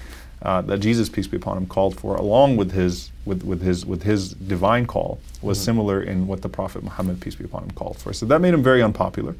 Uh, 0.44 0.60
that 0.60 0.80
Jesus, 0.80 1.08
peace 1.08 1.28
be 1.28 1.38
upon 1.38 1.56
him, 1.56 1.68
called 1.68 1.96
for, 2.00 2.16
along 2.16 2.58
with 2.58 2.72
his 2.72 3.12
with, 3.26 3.44
with 3.44 3.62
his 3.62 3.86
with 3.86 4.02
his 4.02 4.32
divine 4.34 4.88
call, 4.88 5.20
was 5.44 5.60
Mhm. 5.60 5.66
similar 5.66 6.02
in 6.02 6.26
what 6.26 6.42
the 6.42 6.50
Prophet 6.50 6.84
Muhammad, 6.84 7.20
peace 7.22 7.36
be 7.36 7.44
upon 7.46 7.62
him, 7.66 7.72
called 7.72 7.98
for. 8.00 8.12
So 8.12 8.26
that 8.26 8.42
made 8.42 8.52
him 8.56 8.64
very 8.64 8.82
unpopular 8.82 9.36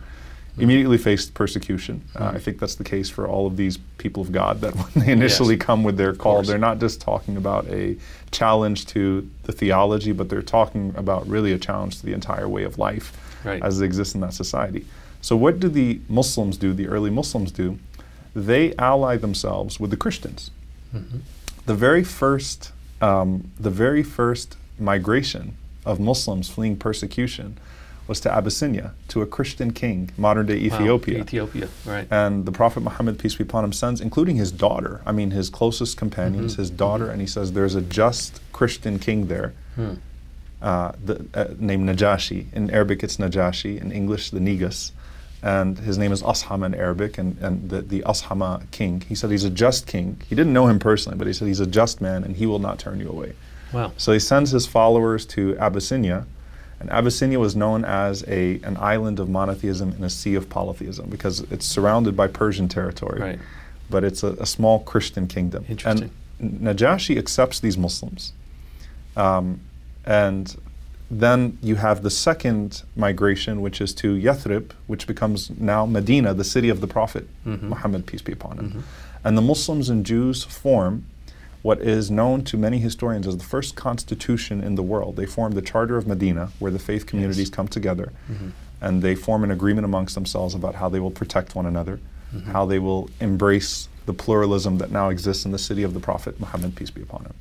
immediately 0.58 0.98
faced 0.98 1.34
persecution. 1.34 2.02
Uh. 2.16 2.32
I 2.36 2.40
think 2.40 2.60
that's 2.60 2.76
the 2.76 2.84
case 2.84 3.10
for 3.10 3.28
all 3.28 3.48
of 3.48 3.58
these 3.58 3.78
people 3.98 4.22
of 4.22 4.32
God 4.32 4.62
that 4.62 4.74
when 4.96 5.06
they 5.06 5.12
initially 5.12 5.56
Yes. 5.56 5.66
come 5.66 5.84
with 5.84 5.98
their 5.98 6.14
call, 6.14 6.44
they're 6.44 6.58
not 6.58 6.80
just 6.80 7.02
talking 7.02 7.38
about 7.38 7.68
a 7.68 7.98
challenge 8.32 8.86
to 8.88 9.30
the 9.44 9.52
theology, 9.52 10.12
but 10.12 10.30
they're 10.30 10.42
talking 10.42 10.94
about 10.96 11.28
really 11.28 11.52
a 11.54 11.58
challenge 11.58 12.00
to 12.00 12.06
the 12.06 12.14
entire 12.14 12.48
way 12.48 12.64
of 12.64 12.78
life 12.78 13.18
Right. 13.44 13.62
as 13.64 13.82
it 13.82 13.86
exists 13.86 14.14
in 14.14 14.22
that 14.22 14.34
society. 14.34 14.86
So, 15.22 15.36
what 15.36 15.60
do 15.60 15.68
the 15.70 16.00
Muslims 16.10 16.58
do, 16.58 16.74
the 16.74 16.88
early 16.88 17.10
Muslims 17.10 17.52
do? 17.52 17.80
They 18.36 18.74
ally 18.78 19.18
themselves 19.18 19.80
with 19.80 19.90
the 19.92 19.98
Christians 19.98 20.52
hmm 20.92 21.18
the 21.68 21.76
very 21.76 22.04
first 22.04 22.72
um, 23.02 23.52
the 23.60 23.70
very 23.70 24.02
first 24.04 24.58
migration 24.80 25.56
of 25.86 26.00
Muslims 26.00 26.50
fleeing 26.50 26.76
persecution 26.76 27.58
was 28.12 28.20
to 28.20 28.30
Abyssinia, 28.30 28.92
to 29.08 29.22
a 29.22 29.26
Christian 29.26 29.72
king, 29.72 30.10
modern 30.18 30.46
day 30.46 30.58
Wow, 30.68 30.76
Ethiopia. 30.76 31.20
Ethiopia, 31.20 31.68
right. 31.86 32.06
And 32.12 32.46
the 32.46 32.52
Prophet 32.52 32.82
Muhammad, 32.84 33.18
peace 33.18 33.36
be 33.36 33.44
upon 33.46 33.64
him, 33.64 33.72
sends, 33.72 34.02
including 34.02 34.36
his 34.36 34.52
daughter, 34.52 35.00
I 35.06 35.14
mean 35.14 35.32
his 35.32 35.50
closest 35.50 35.96
companions, 35.96 36.56
Mhm, 36.56 36.58
his 36.58 36.70
daughter, 36.70 37.10
and 37.10 37.22
he 37.22 37.28
says 37.36 37.54
there's 37.54 37.74
a 37.74 37.82
just 37.82 38.42
Christian 38.52 39.00
king 39.00 39.28
there 39.28 39.54
Hmm. 39.76 39.94
uh, 40.62 40.92
the, 41.08 41.16
uh, 41.34 41.46
named 41.58 41.88
Najashi. 41.90 42.48
In 42.54 42.70
Arabic, 42.70 43.02
it's 43.06 43.16
Najashi. 43.16 43.80
In 43.82 43.94
English, 43.94 44.32
the 44.32 44.42
Negus. 44.42 44.92
And 45.42 45.80
his 45.80 45.98
name 45.98 46.12
is 46.12 46.22
Ashama 46.22 46.66
in 46.68 46.76
Arabic, 46.76 47.18
and, 47.18 47.38
and 47.42 47.70
the, 47.72 47.82
the 47.82 48.02
Ashama 48.06 48.70
king. 48.72 49.02
He 49.08 49.16
said 49.16 49.32
he's 49.32 49.46
a 49.46 49.50
just 49.66 49.88
king. 49.88 50.18
He 50.30 50.36
didn't 50.36 50.52
know 50.58 50.68
him 50.68 50.78
personally, 50.80 51.18
but 51.18 51.26
he 51.28 51.34
said 51.34 51.48
he's 51.48 51.62
a 51.62 51.66
just 51.80 52.02
man 52.02 52.20
and 52.26 52.36
he 52.36 52.46
will 52.46 52.60
not 52.68 52.78
turn 52.78 53.00
you 53.00 53.10
away. 53.10 53.32
Wow. 53.72 53.94
So 53.96 54.12
he 54.12 54.20
sends 54.20 54.52
his 54.52 54.68
followers 54.68 55.26
to 55.28 55.58
Abyssinia, 55.58 56.26
and 56.82 56.90
Abyssinia 56.90 57.40
was 57.40 57.56
known 57.56 57.86
as 57.86 58.24
a, 58.28 58.60
an 58.64 58.76
island 58.80 59.20
of 59.20 59.30
monotheism 59.30 59.94
in 59.94 60.04
a 60.04 60.10
sea 60.10 60.34
of 60.36 60.50
polytheism 60.50 61.10
because 61.10 61.42
it's 61.52 61.66
surrounded 61.66 62.18
by 62.18 62.28
Persian 62.28 62.68
territory. 62.68 63.22
Right. 63.22 63.40
But 63.90 64.04
it's 64.04 64.24
a, 64.24 64.30
a 64.40 64.46
small 64.48 64.80
Christian 64.80 65.28
kingdom. 65.28 65.64
Interesting. 65.70 66.10
And 66.40 66.60
Najashi 66.62 67.18
accepts 67.20 67.60
these 67.60 67.78
Muslims. 67.78 68.34
Um, 69.16 69.60
and 70.06 70.56
then 71.12 71.60
you 71.62 71.76
have 71.76 72.02
the 72.02 72.10
second 72.10 72.82
migration, 72.96 73.62
which 73.62 73.80
is 73.80 73.94
to 73.96 74.16
Yathrib, 74.16 74.72
which 74.88 75.06
becomes 75.06 75.52
now 75.60 75.86
Medina, 75.86 76.34
the 76.34 76.44
city 76.44 76.70
of 76.70 76.82
the 76.82 76.88
Prophet 76.88 77.28
Mhm. 77.46 77.64
Muhammad, 77.64 78.08
peace 78.08 78.22
be 78.24 78.32
upon 78.32 78.58
him. 78.58 78.70
Mhm. 78.72 78.82
And 79.24 79.38
the 79.38 79.42
Muslims 79.44 79.88
and 79.90 80.04
Jews 80.06 80.44
form 80.44 81.04
what 81.62 81.80
is 81.82 82.10
known 82.10 82.44
to 82.44 82.58
many 82.58 82.80
historians 82.80 83.28
as 83.28 83.38
the 83.38 83.44
first 83.44 83.76
constitution 83.76 84.64
in 84.64 84.76
the 84.76 84.84
world. 84.84 85.16
They 85.16 85.26
form 85.26 85.54
the 85.54 85.62
Charter 85.62 85.98
of 85.98 86.08
Medina, 86.08 86.50
where 86.60 86.72
the 86.72 86.80
faith 86.80 87.06
communities 87.06 87.50
come 87.50 87.68
together, 87.68 88.12
Mhm. 88.30 88.52
and 88.82 89.02
they 89.02 89.14
form 89.16 89.44
an 89.44 89.52
agreement 89.52 89.86
amongst 89.86 90.16
themselves 90.16 90.56
about 90.56 90.76
how 90.76 90.90
they 90.90 91.00
will 91.00 91.12
protect 91.12 91.56
one 91.56 91.66
another, 91.68 92.00
Mhm. 92.34 92.46
how 92.46 92.66
they 92.66 92.80
will 92.80 93.10
embrace 93.20 93.88
the 94.08 94.14
pluralism 94.14 94.80
that 94.80 94.92
now 94.92 95.10
exists 95.10 95.46
in 95.46 95.52
the 95.52 95.60
city 95.60 95.84
of 95.84 95.94
the 95.94 96.00
Prophet 96.00 96.40
Muhammad, 96.40 96.76
peace 96.76 96.90
be 96.90 97.02
upon 97.04 97.22
him. 97.26 97.34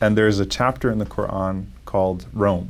And 0.00 0.16
there's 0.18 0.38
a 0.38 0.44
chapter 0.46 0.90
in 0.90 0.98
the 0.98 1.06
Quran 1.06 1.64
called 1.86 2.26
Rome. 2.34 2.68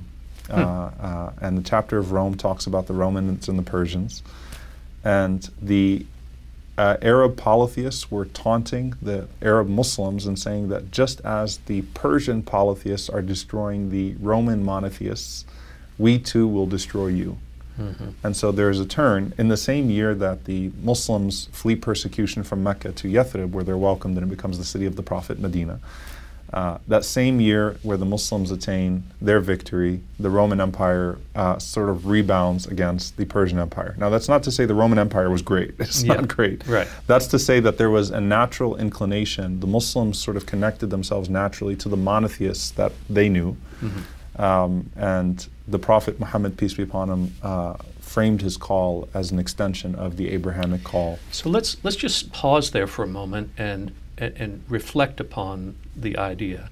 Hmm. 0.48 0.60
Uh, 0.60 0.62
uh, 1.00 1.30
and 1.40 1.58
the 1.58 1.62
chapter 1.62 1.98
of 1.98 2.12
Rome 2.12 2.36
talks 2.36 2.66
about 2.68 2.86
the 2.86 2.94
Romans 2.94 3.48
and 3.48 3.58
the 3.58 3.64
Persians. 3.64 4.22
And 5.04 5.48
the 5.60 6.06
uh, 6.78 6.96
Arab 7.00 7.36
polytheists 7.36 8.10
were 8.10 8.26
taunting 8.26 8.94
the 9.00 9.28
Arab 9.40 9.68
Muslims 9.68 10.26
and 10.26 10.38
saying 10.38 10.68
that 10.68 10.90
just 10.90 11.20
as 11.22 11.58
the 11.66 11.82
Persian 11.94 12.42
polytheists 12.42 13.08
are 13.08 13.22
destroying 13.22 13.90
the 13.90 14.14
Roman 14.20 14.62
monotheists, 14.64 15.44
we 15.98 16.18
too 16.18 16.46
will 16.46 16.66
destroy 16.66 17.06
you. 17.06 17.38
Mhm. 17.78 18.14
And 18.22 18.36
so 18.36 18.52
there's 18.52 18.80
a 18.80 18.86
turn. 18.86 19.32
In 19.38 19.48
the 19.48 19.56
same 19.56 19.90
year 19.90 20.14
that 20.14 20.44
the 20.44 20.70
Muslims 20.82 21.48
flee 21.52 21.76
persecution 21.76 22.42
from 22.42 22.62
Mecca 22.62 22.92
to 22.92 23.08
Yathrib, 23.08 23.50
where 23.50 23.64
they're 23.64 23.76
welcomed 23.76 24.16
and 24.16 24.26
it 24.26 24.34
becomes 24.34 24.58
the 24.58 24.64
city 24.64 24.86
of 24.86 24.96
the 24.96 25.02
Prophet, 25.02 25.38
Medina, 25.38 25.78
uh, 26.52 26.78
that 26.88 27.04
same 27.04 27.40
year 27.40 27.76
where 27.82 27.96
the 27.96 28.04
Muslims 28.04 28.50
attain 28.50 29.02
their 29.20 29.40
victory, 29.40 30.00
the 30.20 30.30
Roman 30.30 30.60
Empire 30.60 31.18
uh, 31.34 31.58
sort 31.58 31.88
of 31.88 32.06
rebounds 32.06 32.66
against 32.66 33.16
the 33.16 33.24
Persian 33.24 33.58
Empire. 33.58 33.94
Now, 33.98 34.08
that's 34.10 34.28
not 34.28 34.42
to 34.44 34.52
say 34.52 34.64
the 34.64 34.74
Roman 34.74 34.98
Empire 34.98 35.28
was 35.30 35.42
great. 35.42 35.74
It's 35.80 36.02
Yeah. 36.04 36.14
not 36.14 36.28
great. 36.28 36.66
Right. 36.66 36.88
That's 37.06 37.26
to 37.28 37.38
say 37.38 37.60
that 37.60 37.78
there 37.78 37.90
was 37.90 38.10
a 38.10 38.20
natural 38.20 38.76
inclination. 38.76 39.60
The 39.60 39.66
Muslims 39.66 40.18
sort 40.18 40.36
of 40.36 40.46
connected 40.46 40.90
themselves 40.90 41.28
naturally 41.28 41.76
to 41.76 41.88
the 41.88 41.96
monotheists 41.96 42.70
that 42.72 42.92
they 43.10 43.28
knew. 43.28 43.56
Mhm. 43.82 44.40
Um, 44.40 44.90
and 44.96 45.46
the 45.66 45.78
Prophet 45.78 46.20
Muhammad, 46.20 46.56
peace 46.56 46.74
be 46.74 46.82
upon 46.82 47.08
him, 47.10 47.34
uh, 47.42 47.74
framed 48.00 48.40
his 48.42 48.56
call 48.56 49.08
as 49.14 49.32
an 49.32 49.38
extension 49.38 49.94
of 49.94 50.16
the 50.16 50.30
Abrahamic 50.30 50.84
call. 50.84 51.18
So 51.32 51.48
let's 51.50 51.76
let's 51.82 51.96
just 51.96 52.32
pause 52.32 52.70
there 52.70 52.86
for 52.86 53.02
a 53.02 53.08
moment 53.08 53.50
and, 53.58 53.90
and 54.18 54.34
and 54.36 54.64
reflect 54.68 55.20
upon 55.20 55.76
the 55.94 56.16
idea 56.16 56.70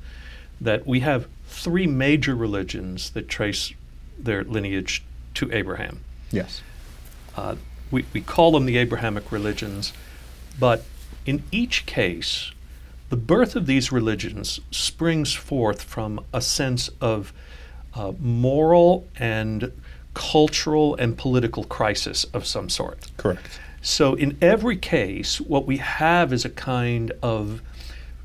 that 0.61 0.87
we 0.87 1.01
have 1.01 1.27
three 1.47 1.87
major 1.87 2.35
religions 2.35 3.11
that 3.11 3.29
trace 3.29 3.73
their 4.19 4.45
lineage 4.45 5.05
to 5.35 5.53
Abraham. 5.53 6.01
Yes. 6.31 6.63
Uh, 7.37 7.57
we, 7.91 8.05
we 8.13 8.21
call 8.21 8.53
them 8.53 8.67
the 8.67 8.77
Abrahamic 8.77 9.31
religions, 9.31 9.93
but 10.59 10.85
in 11.27 11.43
each 11.51 11.87
case, 11.87 12.53
the 13.11 13.17
birth 13.17 13.57
of 13.57 13.67
these 13.67 13.93
religions 13.93 14.61
springs 14.71 15.35
forth 15.35 15.83
from 15.83 16.25
a 16.33 16.41
sense 16.41 16.91
of 17.01 17.33
uh, 17.95 18.13
moral 18.19 19.07
and 19.17 19.73
cultural 20.15 20.95
and 20.97 21.17
political 21.17 21.65
crisis 21.65 22.25
of 22.33 22.47
some 22.47 22.69
sort. 22.69 22.99
Correct. 23.17 23.61
So, 23.87 24.15
in 24.15 24.39
every 24.41 24.79
case, 24.79 25.43
what 25.43 25.67
we 25.67 25.77
have 25.77 26.33
is 26.33 26.47
a 26.47 26.49
kind 26.51 27.13
of, 27.23 27.61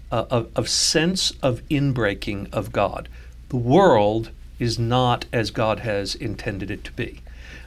uh, 0.10 0.24
of, 0.30 0.48
of 0.56 0.70
sense 0.70 1.34
of 1.44 1.62
inbreaking 1.68 2.48
of 2.54 2.72
God. 2.72 3.10
The 3.50 3.58
world 3.58 4.32
is 4.58 4.80
not 4.80 5.26
as 5.34 5.52
God 5.52 5.80
has 5.80 6.16
intended 6.16 6.72
it 6.72 6.86
to 6.86 6.94
be. 6.94 7.20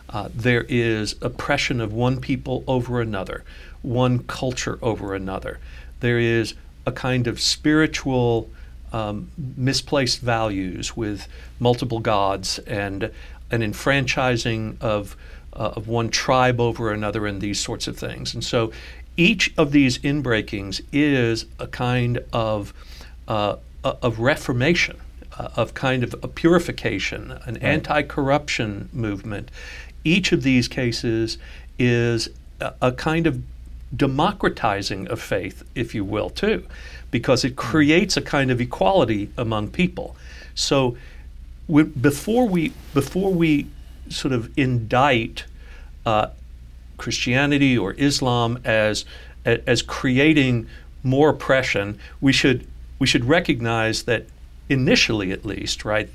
Uh, 0.09 0.31
there 0.35 0.65
is 0.71 1.17
oppression 1.21 1.83
of 1.83 1.93
one 1.93 2.19
people 2.19 2.65
over 2.67 3.03
another, 3.03 3.45
one 3.83 4.21
culture 4.21 4.79
over 4.81 5.15
another. 5.15 5.59
There 6.01 6.19
is 6.19 6.55
a 6.87 6.93
kind 6.93 7.27
of 7.27 7.43
spiritual 7.43 8.49
um, 8.95 9.31
misplaced 9.37 10.21
values 10.21 10.97
with 10.97 11.29
multiple 11.61 12.01
gods 12.01 12.59
and 12.61 13.11
an 13.51 13.63
enfranchising 13.63 14.79
of, 14.81 15.15
uh, 15.53 15.73
of 15.77 15.89
one 15.89 16.09
tribe 16.09 16.61
over 16.61 16.93
another 16.93 17.27
and 17.27 17.41
these 17.41 17.61
sorts 17.61 17.87
of 17.87 17.97
things. 17.97 18.35
And 18.35 18.43
so 18.43 18.73
each 19.17 19.53
of 19.59 19.73
these 19.73 19.99
inbreakings 19.99 20.81
is 20.93 21.47
a 21.59 21.67
kind 21.67 22.21
of, 22.33 22.73
uh, 23.29 23.57
of 23.85 24.19
reformation, 24.19 24.97
uh, 25.39 25.49
of 25.57 25.75
kind 25.75 26.03
of 26.03 26.15
a 26.23 26.29
purification, 26.29 27.39
an 27.45 27.57
anti 27.59 28.03
corruption 28.03 28.89
movement. 28.93 29.51
Each 30.05 30.33
of 30.33 30.43
these 30.43 30.69
cases 30.69 31.39
is 31.79 32.29
a, 32.61 32.75
a 32.81 32.93
kind 32.93 33.27
of 33.27 33.43
democratizing 33.95 35.07
of 35.09 35.21
faith, 35.21 35.63
if 35.75 35.95
you 35.95 36.05
will, 36.05 36.31
too, 36.31 36.67
because 37.11 37.45
it 37.45 37.57
creates 37.57 38.17
a 38.17 38.23
kind 38.23 38.51
of 38.51 38.61
equality 38.61 39.31
among 39.37 39.69
people. 39.69 40.17
So 40.55 40.97
we, 41.69 41.85
before 41.85 42.49
we 42.49 42.73
before 42.95 43.33
we 43.33 43.67
sort 44.09 44.33
of 44.33 44.51
indict 44.59 45.45
uh, 46.05 46.29
Christianity 46.97 47.77
or 47.77 47.93
Islam 47.95 48.59
as 48.65 49.05
as 49.45 49.83
creating 49.83 50.69
more 51.03 51.31
oppression, 51.31 51.99
we 52.21 52.33
should 52.33 52.67
we 52.99 53.07
should 53.07 53.25
recognize 53.25 54.05
that 54.05 54.27
initially, 54.69 55.33
at 55.33 55.45
least, 55.45 55.85
right, 55.85 56.09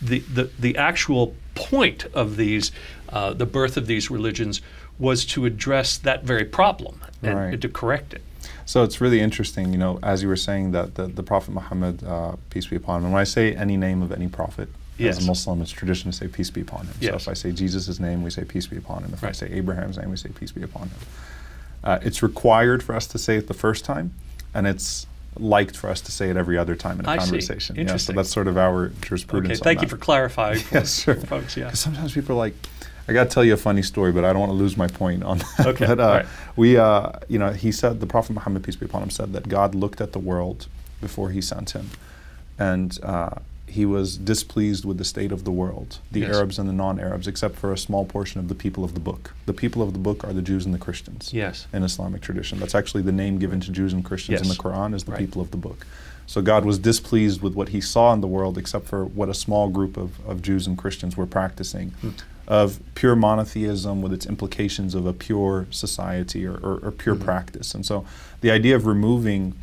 the 0.00 0.20
the, 0.20 0.50
the 0.58 0.76
actual 0.76 1.34
point 1.54 2.06
of 2.14 2.36
these 2.36 2.70
uh, 3.08 3.32
the 3.32 3.46
birth 3.46 3.76
of 3.76 3.86
these 3.86 4.10
religions 4.10 4.60
was 4.98 5.24
to 5.24 5.44
address 5.44 5.96
that 5.98 6.24
very 6.24 6.44
problem 6.44 7.00
and 7.22 7.38
Right. 7.38 7.60
to 7.60 7.68
correct 7.68 8.14
it. 8.14 8.22
So 8.64 8.84
it's 8.84 9.00
really 9.00 9.20
interesting, 9.20 9.72
you 9.72 9.78
know, 9.78 9.98
as 10.02 10.22
you 10.22 10.28
were 10.28 10.36
saying 10.36 10.72
that 10.72 10.94
the, 10.94 11.06
the 11.06 11.22
Prophet 11.22 11.52
Muhammad, 11.52 12.04
uh, 12.04 12.36
peace 12.50 12.66
be 12.66 12.76
upon 12.76 13.02
him, 13.02 13.12
when 13.12 13.20
I 13.20 13.24
say 13.24 13.54
any 13.54 13.76
name 13.76 14.02
of 14.02 14.12
any 14.12 14.28
prophet, 14.28 14.68
Yes. 14.98 15.18
as 15.18 15.24
a 15.24 15.26
Muslim, 15.26 15.62
it's 15.62 15.70
tradition 15.70 16.10
to 16.10 16.16
say 16.16 16.28
peace 16.28 16.50
be 16.50 16.60
upon 16.60 16.86
him. 16.86 16.94
So 17.00 17.14
if 17.14 17.28
I 17.28 17.34
say 17.34 17.52
Jesus' 17.52 17.98
name, 18.00 18.22
we 18.22 18.30
say 18.30 18.44
peace 18.44 18.66
be 18.66 18.76
upon 18.76 19.04
him. 19.04 19.12
If 19.14 19.22
I 19.24 19.32
say 19.32 19.48
Abraham's 19.50 19.96
name, 19.98 20.10
we 20.10 20.16
say 20.16 20.28
peace 20.30 20.52
be 20.52 20.62
upon 20.62 20.88
him. 20.88 20.98
Uh, 21.84 21.98
it's 22.02 22.22
required 22.22 22.82
for 22.82 22.94
us 22.94 23.06
to 23.08 23.18
say 23.18 23.36
it 23.36 23.46
the 23.46 23.54
first 23.54 23.84
time, 23.84 24.12
and 24.54 24.66
it's 24.66 25.06
liked 25.38 25.76
for 25.76 25.88
us 25.88 26.00
to 26.00 26.10
say 26.10 26.30
it 26.30 26.36
every 26.36 26.58
other 26.58 26.74
time 26.74 26.98
in 26.98 27.06
a 27.06 27.10
I 27.10 27.18
see. 27.18 27.24
conversation. 27.30 27.76
Yeah, 27.76 27.96
so 27.96 28.12
that's 28.12 28.28
sort 28.30 28.48
of 28.48 28.58
our 28.58 28.86
Okay, 28.86 28.94
jurisprudence. 29.02 29.60
on 29.60 29.64
thank 29.64 29.80
you 29.82 29.86
that. 29.86 29.94
for 29.94 30.02
clarifying 30.02 30.58
for, 30.58 30.74
Yes, 30.78 31.00
sure. 31.02 31.14
for 31.14 31.26
folks. 31.26 31.56
Yeah. 31.56 31.66
Because 31.66 31.78
sometimes 31.80 32.12
people 32.12 32.34
are 32.34 32.38
like, 32.38 32.54
I 33.06 33.12
got 33.12 33.24
to 33.24 33.30
tell 33.30 33.44
you 33.44 33.54
a 33.54 33.56
funny 33.56 33.82
story, 33.82 34.10
but 34.10 34.24
I 34.24 34.32
don't 34.32 34.40
want 34.40 34.50
to 34.50 34.56
lose 34.56 34.76
my 34.76 34.88
point 34.88 35.22
on 35.22 35.38
that. 35.38 35.66
Okay, 35.68 35.86
but, 35.86 36.00
uh, 36.00 36.02
all 36.02 36.08
right. 36.10 36.26
We, 36.56 36.76
uh, 36.76 37.12
you 37.28 37.38
know, 37.38 37.50
he 37.52 37.70
said, 37.70 38.00
the 38.00 38.06
Prophet 38.06 38.32
Muhammad, 38.32 38.64
peace 38.64 38.74
be 38.76 38.86
upon 38.86 39.04
him, 39.04 39.10
said 39.10 39.32
that 39.34 39.48
God 39.48 39.74
looked 39.76 40.00
at 40.00 40.12
the 40.12 40.18
world 40.18 40.66
before 41.00 41.30
he 41.30 41.40
sent 41.40 41.70
him. 41.70 41.88
And 42.58 42.98
uh, 43.04 43.36
he 43.68 43.84
was 43.86 44.16
displeased 44.16 44.84
with 44.84 44.98
the 44.98 45.04
state 45.04 45.30
of 45.32 45.44
the 45.44 45.50
world, 45.50 45.98
the 46.10 46.20
Yes. 46.20 46.34
Arabs 46.36 46.58
and 46.58 46.68
the 46.68 46.72
non 46.72 46.98
Arabs, 46.98 47.26
except 47.26 47.56
for 47.56 47.72
a 47.72 47.78
small 47.78 48.04
portion 48.04 48.40
of 48.40 48.48
the 48.48 48.54
people 48.54 48.82
of 48.84 48.94
the 48.94 49.00
book. 49.00 49.32
The 49.46 49.52
people 49.52 49.82
of 49.82 49.92
the 49.92 49.98
book 49.98 50.24
are 50.24 50.32
the 50.32 50.42
Jews 50.42 50.64
and 50.64 50.74
the 50.74 50.78
Christians 50.78 51.30
Yes. 51.32 51.66
in 51.72 51.82
Islamic 51.82 52.20
tradition. 52.22 52.58
That's 52.58 52.74
actually 52.74 53.02
the 53.02 53.12
name 53.12 53.38
given 53.38 53.60
to 53.60 53.70
Jews 53.70 53.92
and 53.92 54.04
Christians 54.04 54.40
in 54.42 54.48
the 54.48 54.54
Quran 54.54 54.94
is 54.94 55.04
the 55.04 55.12
Right. 55.12 55.20
people 55.20 55.40
of 55.42 55.50
the 55.50 55.56
book. 55.56 55.86
So 56.26 56.42
God 56.42 56.64
was 56.64 56.78
displeased 56.78 57.40
with 57.40 57.54
what 57.54 57.70
he 57.70 57.80
saw 57.80 58.12
in 58.12 58.20
the 58.20 58.26
world, 58.26 58.58
except 58.58 58.86
for 58.86 59.04
what 59.04 59.28
a 59.28 59.34
small 59.34 59.68
group 59.68 59.96
of, 59.96 60.18
of 60.26 60.42
Jews 60.42 60.66
and 60.66 60.76
Christians 60.76 61.16
were 61.16 61.26
practicing, 61.26 61.90
Hmm. 62.02 62.08
of 62.46 62.80
pure 62.94 63.14
monotheism 63.16 64.00
with 64.02 64.12
its 64.12 64.24
implications 64.26 64.94
of 64.94 65.04
a 65.06 65.12
pure 65.12 65.66
society 65.70 66.46
or, 66.46 66.54
or, 66.56 66.78
or 66.82 66.90
pure 66.90 67.14
Mhm. 67.14 67.20
practice. 67.24 67.74
And 67.74 67.84
so 67.84 68.04
the 68.40 68.50
idea 68.50 68.74
of 68.76 68.86
removing 68.86 69.54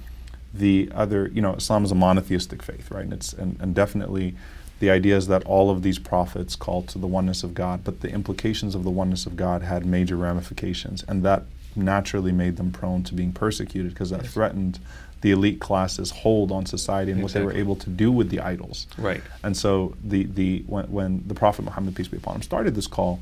the 0.57 0.89
other, 0.93 1.29
you 1.33 1.41
know, 1.41 1.53
Islam 1.55 1.83
is 1.83 1.91
a 1.91 1.95
monotheistic 1.95 2.62
faith, 2.63 2.91
right? 2.91 3.03
And 3.03 3.13
it's 3.13 3.33
and, 3.33 3.57
and 3.59 3.75
definitely 3.75 4.35
the 4.79 4.89
idea 4.89 5.15
is 5.15 5.27
that 5.27 5.43
all 5.45 5.69
of 5.69 5.81
these 5.83 6.00
prophets 6.00 6.55
called 6.55 6.88
to 6.89 6.97
the 6.97 7.07
oneness 7.07 7.43
of 7.43 7.53
God, 7.53 7.83
but 7.83 8.01
the 8.01 8.09
implications 8.09 8.75
of 8.75 8.83
the 8.83 8.89
oneness 8.89 9.25
of 9.25 9.35
God 9.35 9.62
had 9.63 9.85
major 9.85 10.15
ramifications, 10.17 11.03
and 11.07 11.24
that 11.24 11.43
naturally 11.75 12.31
made 12.31 12.57
them 12.57 12.71
prone 12.71 13.03
to 13.03 13.13
being 13.13 13.31
persecuted 13.33 13.93
because 13.93 14.09
that 14.09 14.24
Yes. 14.24 14.33
threatened 14.33 14.79
the 15.21 15.31
elite 15.31 15.59
classes' 15.59 16.12
hold 16.12 16.51
on 16.51 16.65
society 16.65 17.12
and 17.12 17.24
what 17.24 17.33
they 17.33 17.41
were 17.41 17.53
able 17.53 17.75
to 17.75 17.89
do 17.89 18.12
with 18.12 18.29
the 18.29 18.39
idols. 18.39 18.85
Right. 18.97 19.24
And 19.43 19.57
so 19.57 19.95
the, 20.03 20.24
the 20.25 20.63
when, 20.67 20.85
when 20.91 21.24
the 21.25 21.33
Prophet 21.33 21.65
Muhammad 21.65 21.95
peace 21.95 22.07
be 22.07 22.17
upon 22.17 22.35
him 22.35 22.41
started 22.43 22.75
this 22.75 22.88
call, 22.88 23.19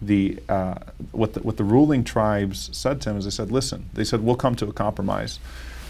the 0.00 0.38
uh, 0.48 0.76
what 1.12 1.34
the 1.34 1.40
what 1.40 1.56
the 1.56 1.64
ruling 1.64 2.04
tribes 2.04 2.70
said 2.72 3.00
to 3.02 3.10
him 3.10 3.16
is 3.16 3.24
they 3.24 3.30
said, 3.30 3.50
listen, 3.50 3.88
they 3.94 4.04
said 4.04 4.20
we'll 4.20 4.36
come 4.36 4.54
to 4.56 4.66
a 4.68 4.72
compromise. 4.72 5.38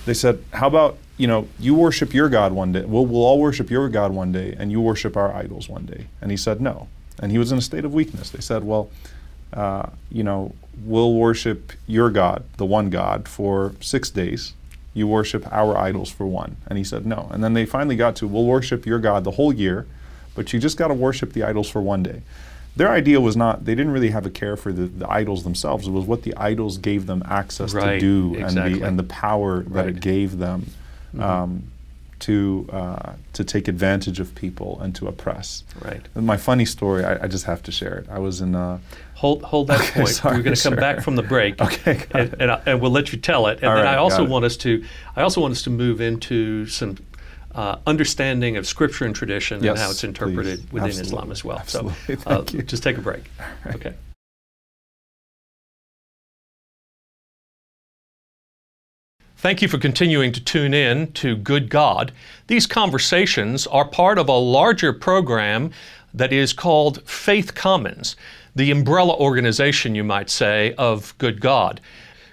They 0.06 0.14
said, 0.14 0.42
how 0.52 0.66
about 0.66 0.98
you 1.16 1.26
know 1.26 1.48
you 1.58 1.74
worship 1.74 2.12
your 2.14 2.28
God 2.28 2.52
one 2.52 2.72
day, 2.72 2.84
we'll 2.84 3.06
we'll 3.06 3.24
all 3.24 3.38
worship 3.38 3.70
your 3.70 3.88
God 3.88 4.12
one 4.12 4.32
day, 4.32 4.54
and 4.58 4.70
you 4.70 4.80
worship 4.80 5.16
our 5.16 5.32
idols 5.34 5.68
one 5.68 5.86
day. 5.86 6.06
And 6.20 6.30
he 6.30 6.36
said 6.36 6.60
no, 6.60 6.88
and 7.20 7.32
he 7.32 7.38
was 7.38 7.52
in 7.52 7.58
a 7.58 7.62
state 7.62 7.84
of 7.84 7.94
weakness. 7.94 8.30
They 8.30 8.40
said, 8.40 8.64
well. 8.64 8.90
Uh, 9.54 9.90
you 10.10 10.22
know, 10.22 10.54
we'll 10.82 11.12
worship 11.12 11.72
your 11.86 12.08
God, 12.08 12.42
the 12.56 12.64
one 12.64 12.88
God, 12.88 13.28
for 13.28 13.74
six 13.80 14.08
days. 14.08 14.54
You 14.94 15.06
worship 15.06 15.46
our 15.52 15.76
idols 15.76 16.10
for 16.10 16.26
one. 16.26 16.56
And 16.66 16.78
he 16.78 16.84
said, 16.84 17.04
no. 17.04 17.28
And 17.30 17.44
then 17.44 17.52
they 17.52 17.66
finally 17.66 17.94
got 17.94 18.16
to, 18.16 18.26
we'll 18.26 18.46
worship 18.46 18.86
your 18.86 18.98
God 18.98 19.24
the 19.24 19.32
whole 19.32 19.52
year, 19.52 19.86
but 20.34 20.54
you 20.54 20.58
just 20.58 20.78
got 20.78 20.88
to 20.88 20.94
worship 20.94 21.34
the 21.34 21.42
idols 21.42 21.68
for 21.68 21.82
one 21.82 22.02
day. 22.02 22.22
Their 22.74 22.90
idea 22.90 23.20
was 23.20 23.36
not, 23.36 23.64
they 23.66 23.74
didn't 23.74 23.92
really 23.92 24.10
have 24.10 24.24
a 24.24 24.30
care 24.30 24.56
for 24.56 24.72
the, 24.72 24.84
the 24.86 25.10
idols 25.10 25.44
themselves. 25.44 25.86
It 25.86 25.90
was 25.90 26.06
what 26.06 26.22
the 26.22 26.34
idols 26.36 26.78
gave 26.78 27.06
them 27.06 27.22
access 27.26 27.72
to 27.72 27.98
do 28.00 28.34
exactly. 28.34 28.72
and, 28.72 28.80
the, 28.82 28.86
and 28.86 28.98
the 28.98 29.02
power 29.04 29.62
that 29.64 29.88
it 29.88 30.00
gave 30.00 30.38
them 30.38 30.66
Mhm. 31.14 31.20
um, 31.22 31.62
to, 32.20 32.68
uh, 32.72 33.12
to 33.32 33.42
take 33.44 33.66
advantage 33.68 34.20
of 34.20 34.32
people 34.36 34.78
and 34.80 34.94
to 34.94 35.08
oppress. 35.08 35.64
Right. 35.84 36.00
And 36.14 36.24
my 36.24 36.36
funny 36.36 36.64
story, 36.64 37.04
I, 37.04 37.24
I 37.24 37.26
just 37.26 37.44
have 37.46 37.62
to 37.64 37.72
share 37.72 37.96
it. 37.98 38.06
I 38.08 38.20
was 38.20 38.40
in, 38.40 38.54
uh, 38.54 38.78
Hold, 39.16 39.42
hold 39.42 39.66
that 39.66 39.80
Okay, 39.90 39.92
point. 40.00 40.08
sorry, 40.08 40.36
We're 40.36 40.42
going 40.44 40.56
to 40.56 40.62
come 40.62 40.72
sure. 40.74 40.80
back 40.80 41.02
from 41.02 41.16
the 41.16 41.22
break. 41.24 41.60
Okay, 41.60 42.04
and, 42.12 42.34
and, 42.40 42.50
I, 42.52 42.62
and 42.64 42.80
we'll 42.80 42.92
let 42.92 43.12
you 43.12 43.18
tell 43.18 43.48
it. 43.48 43.58
And 43.58 43.66
All 43.66 43.74
then 43.76 43.84
right, 43.84 43.94
I 43.94 43.96
also 43.98 44.24
want 44.24 44.44
us 44.44 44.56
to, 44.58 44.82
I 45.16 45.22
also 45.22 45.40
want 45.40 45.52
us 45.52 45.62
to 45.62 45.70
move 45.70 46.00
into 46.00 46.66
some 46.66 46.96
uh, 47.54 47.76
understanding 47.86 48.56
of 48.56 48.66
scripture 48.66 49.04
and 49.04 49.14
tradition 49.14 49.64
and 49.66 49.78
how 49.78 49.90
it's 49.90 50.04
interpreted 50.04 50.60
please. 50.60 50.72
within 50.72 50.88
Absolutely. 50.88 51.08
Islam 51.08 51.30
as 51.32 51.44
well. 51.44 51.58
Absolutely. 51.58 52.16
So 52.16 52.22
uh, 52.26 52.36
Thank 52.36 52.54
you. 52.54 52.62
just 52.62 52.82
take 52.82 52.98
a 52.98 53.00
break. 53.00 53.24
right. 53.64 53.74
Okay. 53.74 53.94
Thank 59.36 59.60
you 59.60 59.66
for 59.66 59.78
continuing 59.78 60.30
to 60.32 60.40
tune 60.40 60.72
in 60.72 61.10
to 61.14 61.34
Good 61.34 61.68
God. 61.68 62.12
These 62.46 62.68
conversations 62.68 63.66
are 63.66 63.84
part 63.84 64.16
of 64.18 64.28
a 64.28 64.36
larger 64.36 64.92
program 64.92 65.72
that 66.14 66.32
is 66.32 66.52
called 66.52 67.02
Faith 67.08 67.54
Commons, 67.54 68.14
the 68.54 68.70
umbrella 68.70 69.16
organization, 69.16 69.96
you 69.96 70.04
might 70.04 70.30
say, 70.30 70.74
of 70.78 71.18
Good 71.18 71.40
God. 71.40 71.80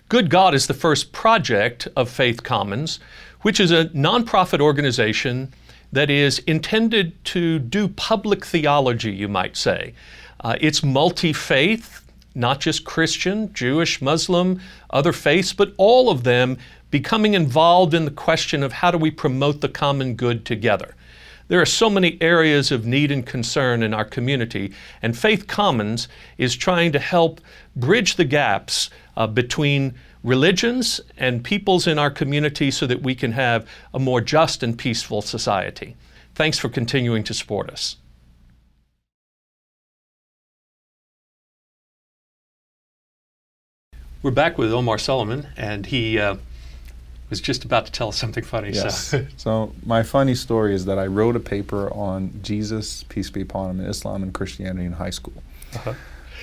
Good 0.08 0.30
God 0.30 0.54
is 0.54 0.68
the 0.68 0.74
first 0.76 1.12
project 1.12 1.88
of 1.96 2.10
Faith 2.10 2.44
Commons, 2.44 3.00
which 3.42 3.60
is 3.60 3.72
a 3.72 3.86
nonprofit 3.86 4.60
organization 4.60 5.54
that 5.92 6.10
is 6.10 6.40
intended 6.40 7.24
to 7.26 7.60
do 7.60 7.88
public 7.88 8.46
theology, 8.46 9.12
you 9.12 9.28
might 9.28 9.58
say. 9.58 9.94
Uh, 10.42 10.56
it's 10.62 10.84
multi 10.84 11.34
faith, 11.34 12.06
not 12.36 12.60
just 12.60 12.86
Christian, 12.86 13.52
Jewish, 13.54 14.02
Muslim, 14.02 14.62
other 14.92 15.12
faiths, 15.12 15.54
but 15.54 15.74
all 15.78 16.10
of 16.10 16.24
them 16.24 16.58
becoming 16.92 17.34
involved 17.34 17.94
in 17.94 18.06
the 18.06 18.12
question 18.12 18.64
of 18.64 18.72
how 18.74 18.92
do 18.92 18.98
we 18.98 19.12
promote 19.12 19.62
the 19.62 19.70
common 19.70 20.16
good 20.16 20.46
together. 20.46 20.96
There 21.48 21.62
are 21.62 21.66
so 21.66 21.90
many 21.90 22.18
areas 22.22 22.72
of 22.72 22.86
need 22.86 23.12
and 23.12 23.26
concern 23.26 23.82
in 23.82 23.94
our 23.94 24.06
community, 24.06 24.72
and 25.02 25.18
Faith 25.18 25.48
Commons 25.48 26.08
is 26.38 26.56
trying 26.56 26.92
to 26.92 27.00
help 27.00 27.42
bridge 27.76 28.16
the 28.16 28.26
gaps 28.26 28.92
uh, 29.18 29.26
between 29.26 29.96
religions 30.24 31.02
and 31.18 31.44
peoples 31.44 31.88
in 31.88 31.98
our 31.98 32.12
community 32.12 32.72
so 32.72 32.86
that 32.86 33.02
we 33.02 33.16
can 33.16 33.32
have 33.34 33.68
a 33.94 34.00
more 34.00 34.22
just 34.22 34.64
and 34.64 34.78
peaceful 34.78 35.22
society. 35.22 35.96
Thanks 36.36 36.58
for 36.58 36.70
continuing 36.70 37.24
to 37.24 37.34
support 37.34 37.70
us. 37.70 37.98
We're 44.22 44.32
back 44.32 44.58
with 44.58 44.74
Omar 44.74 44.98
Suleiman, 44.98 45.48
and 45.56 45.86
he 45.86 46.20
uh, 46.20 46.36
was 47.30 47.40
just 47.40 47.64
about 47.64 47.86
to 47.86 47.92
tell 47.92 48.10
us 48.10 48.18
something 48.18 48.44
funny. 48.44 48.72
Yes. 48.72 49.08
So, 49.08 49.26
so 49.38 49.76
my 49.86 50.04
funny 50.04 50.36
story 50.36 50.76
is 50.76 50.84
that 50.86 51.00
I 51.00 51.08
wrote 51.08 51.38
a 51.38 51.40
paper 51.40 51.90
on 51.94 52.38
Jesus, 52.44 53.04
peace 53.04 53.30
be 53.30 53.42
upon 53.42 53.70
him, 53.70 53.80
and 53.80 53.90
Islam 53.90 54.24
and 54.24 54.34
Christianity 54.34 54.86
in 54.86 54.92
high 54.92 55.10
school. 55.10 55.42
Uh-huh. 55.74 55.94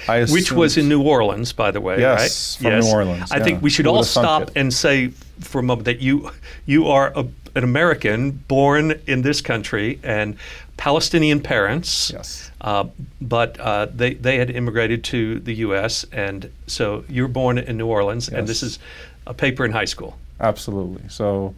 Which 0.09 0.53
was 0.53 0.77
in 0.77 0.89
New 0.89 1.03
Orleans, 1.03 1.53
by 1.53 1.71
the 1.71 1.81
way, 1.81 2.01
Yes, 2.01 2.61
right? 2.63 2.71
from 2.71 2.81
New 2.81 2.93
Orleans, 2.95 3.33
I 3.33 3.41
think 3.41 3.63
we 3.63 3.71
should 3.71 3.87
all 3.87 4.05
stop 4.05 4.51
and 4.57 4.73
say 4.73 5.09
for 5.41 5.59
a 5.59 5.63
moment 5.63 5.85
that 5.87 6.01
you 6.01 6.31
you 6.65 6.87
are 6.89 7.13
a, 7.15 7.27
an 7.55 7.65
American 7.65 8.33
born 8.49 9.01
in 9.07 9.23
this 9.23 9.41
country 9.41 9.99
and 10.03 10.37
Palestinian 10.77 11.41
parents. 11.41 12.11
Yes. 12.13 12.51
Uh, 12.61 12.85
but 13.21 13.59
uh, 13.61 13.87
they 13.95 14.15
they 14.15 14.39
had 14.39 14.51
immigrated 14.51 15.05
to 15.05 15.41
the 15.41 15.55
U.S. 15.67 16.05
and 16.13 16.51
so 16.67 17.05
you 17.09 17.23
were 17.23 17.29
born 17.29 17.59
in 17.59 17.77
New 17.77 17.87
Orleans, 17.87 18.29
and 18.29 18.47
this 18.47 18.63
is 18.63 18.79
a 19.27 19.35
paper 19.35 19.65
in 19.65 19.73
high 19.73 19.87
school. 19.87 20.17
Absolutely. 20.41 21.09
So 21.09 21.55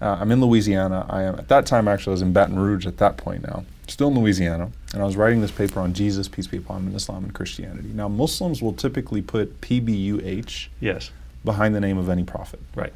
uh, 0.00 0.16
I'm 0.20 0.32
in 0.32 0.40
Louisiana. 0.40 1.06
I 1.08 1.22
am 1.22 1.34
at 1.36 1.48
that 1.48 1.66
time 1.66 1.86
actually 1.86 2.12
I 2.12 2.14
was 2.14 2.22
in 2.22 2.32
Baton 2.32 2.58
Rouge 2.58 2.86
at 2.86 2.96
that 2.98 3.16
point 3.16 3.42
now. 3.42 3.64
Still 3.88 4.08
in 4.08 4.14
Louisiana, 4.18 4.70
and 4.94 5.02
I 5.02 5.04
was 5.04 5.16
writing 5.16 5.40
this 5.40 5.50
paper 5.50 5.80
on 5.80 5.92
Jesus, 5.92 6.28
peace 6.28 6.46
be 6.46 6.56
upon 6.56 6.82
him, 6.82 6.86
and 6.88 6.96
Islam 6.96 7.24
and 7.24 7.34
Christianity. 7.34 7.90
Now 7.92 8.08
Muslims 8.08 8.62
will 8.62 8.72
typically 8.72 9.20
put 9.22 9.60
PBUH 9.60 10.68
Yes, 10.80 11.10
behind 11.44 11.74
the 11.74 11.80
name 11.80 11.98
of 11.98 12.08
any 12.08 12.24
prophet. 12.24 12.60
right. 12.74 12.92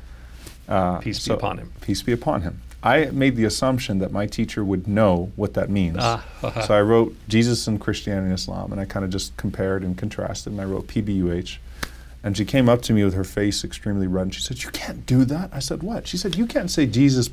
Uh, 0.68 0.98
Peace 0.98 1.26
be 1.26 1.32
upon 1.34 1.58
him. 1.58 1.72
Peace 1.80 2.02
be 2.02 2.10
upon 2.12 2.42
him. 2.42 2.60
I 2.82 3.06
made 3.06 3.36
the 3.36 3.44
assumption 3.44 3.98
that 4.00 4.10
my 4.12 4.26
teacher 4.26 4.64
would 4.64 4.86
know 4.88 5.30
what 5.36 5.54
that 5.54 5.70
means. 5.70 5.98
Ah, 6.00 6.24
so 6.66 6.74
I 6.74 6.80
wrote 6.82 7.14
Jesus 7.28 7.66
and 7.68 7.80
Christianity 7.80 8.26
and 8.26 8.34
Islam, 8.34 8.72
and 8.72 8.80
I 8.80 8.84
kind 8.84 9.04
of 9.04 9.10
just 9.10 9.36
compared 9.36 9.82
and 9.84 9.96
contrasted, 9.98 10.52
and 10.52 10.60
I 10.60 10.64
wrote 10.64 10.86
PBUH. 10.88 11.58
And 12.24 12.36
she 12.36 12.44
came 12.44 12.68
up 12.68 12.82
to 12.82 12.92
me 12.92 13.04
with 13.04 13.14
her 13.14 13.22
face 13.24 13.62
extremely 13.64 14.06
red, 14.08 14.22
and 14.22 14.34
she 14.34 14.40
said, 14.40 14.62
"You 14.64 14.70
can't 14.70 15.06
do 15.06 15.24
that." 15.26 15.50
I 15.52 15.60
said, 15.60 15.82
"What?" 15.84 16.08
She 16.08 16.16
said, 16.16 16.34
"You 16.36 16.46
can't 16.46 16.70
say 16.70 16.86
Jesus." 16.86 17.28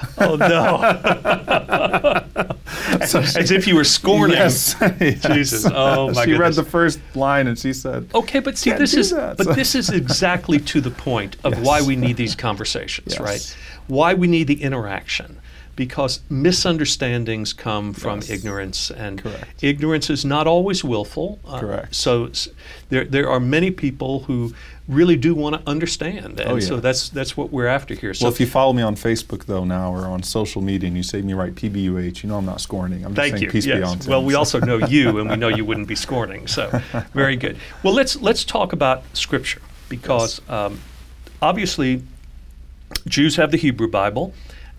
Oh 0.18 0.36
no! 0.36 2.24
So 3.06 3.22
she- 3.22 3.38
As 3.38 3.50
if 3.50 3.66
you 3.66 3.74
were 3.74 3.84
scorning. 3.84 4.36
Yes. 4.36 4.74
Yes. 5.00 5.22
Jesus. 5.26 5.66
Oh, 5.72 6.10
my 6.12 6.24
She 6.24 6.34
read 6.34 6.54
the 6.54 6.64
first 6.64 7.00
line, 7.14 7.46
and 7.46 7.58
she 7.58 7.72
said, 7.72 8.08
Okay, 8.14 8.40
but 8.40 8.56
see, 8.58 8.72
this 8.72 8.94
is 8.94 9.10
that. 9.10 9.36
but 9.36 9.54
this 9.54 9.74
is 9.74 9.88
exactly 9.90 10.58
to 10.60 10.80
the 10.80 10.90
point 10.90 11.36
of 11.44 11.54
Yes. 11.54 11.66
why 11.66 11.82
we 11.82 11.96
need 11.96 12.16
these 12.16 12.34
conversations, 12.34 13.12
Yes. 13.14 13.20
right? 13.20 13.56
Why 13.88 14.14
we 14.14 14.26
need 14.28 14.46
the 14.48 14.62
interaction, 14.62 15.38
because 15.78 16.18
misunderstandings 16.28 17.52
come 17.52 17.92
from 17.94 18.18
Yes. 18.18 18.30
ignorance, 18.30 18.90
and 18.90 19.22
Correct. 19.22 19.62
ignorance 19.62 20.10
is 20.10 20.24
not 20.24 20.46
always 20.48 20.82
willful. 20.82 21.38
Uh, 21.46 21.60
Correct. 21.60 21.94
So 21.94 22.26
s- 22.26 22.48
there 22.90 23.04
there 23.04 23.30
are 23.30 23.38
many 23.40 23.70
people 23.70 24.24
who 24.26 24.52
really 24.88 25.14
do 25.16 25.34
want 25.36 25.54
to 25.54 25.62
understand, 25.70 26.40
and 26.40 26.50
Oh, 26.50 26.58
so 26.58 26.80
that's 26.80 27.08
that's 27.10 27.36
what 27.36 27.52
we're 27.52 27.68
after 27.68 27.94
here. 27.94 28.12
So 28.12 28.24
Well, 28.24 28.32
if 28.32 28.40
you 28.40 28.46
follow 28.46 28.72
me 28.72 28.82
on 28.82 28.96
Facebook 28.96 29.44
though 29.46 29.64
now 29.64 29.94
or 29.94 30.06
on 30.06 30.24
social 30.24 30.62
media 30.62 30.88
and 30.88 30.96
you 30.96 31.04
say 31.04 31.22
me 31.22 31.32
write 31.34 31.54
PBUH, 31.54 32.22
you 32.24 32.28
know 32.28 32.36
I'm 32.38 32.46
not 32.46 32.60
scorning. 32.60 33.04
I'm 33.04 33.14
just 33.14 33.22
Thank 33.22 33.32
saying 33.34 33.42
you. 33.44 33.50
peace 33.50 33.66
be 33.66 33.70
yes. 33.78 33.88
on 33.88 33.98
well, 34.10 34.24
we 34.24 34.34
also 34.34 34.58
know 34.58 34.78
you, 34.78 35.18
and 35.20 35.30
we 35.30 35.36
know 35.36 35.48
you 35.48 35.64
wouldn't 35.68 35.86
be 35.86 35.94
scorning. 35.96 36.48
So, 36.48 36.62
very 37.14 37.36
good. 37.36 37.56
Well, 37.84 37.94
let's 37.94 38.16
let's 38.28 38.44
talk 38.44 38.72
about 38.72 39.04
Scripture 39.12 39.62
because 39.88 40.40
um, 40.48 40.80
obviously 41.40 42.02
Jews 43.06 43.36
have 43.36 43.50
the 43.52 43.58
Hebrew 43.58 43.88
Bible, 43.88 44.32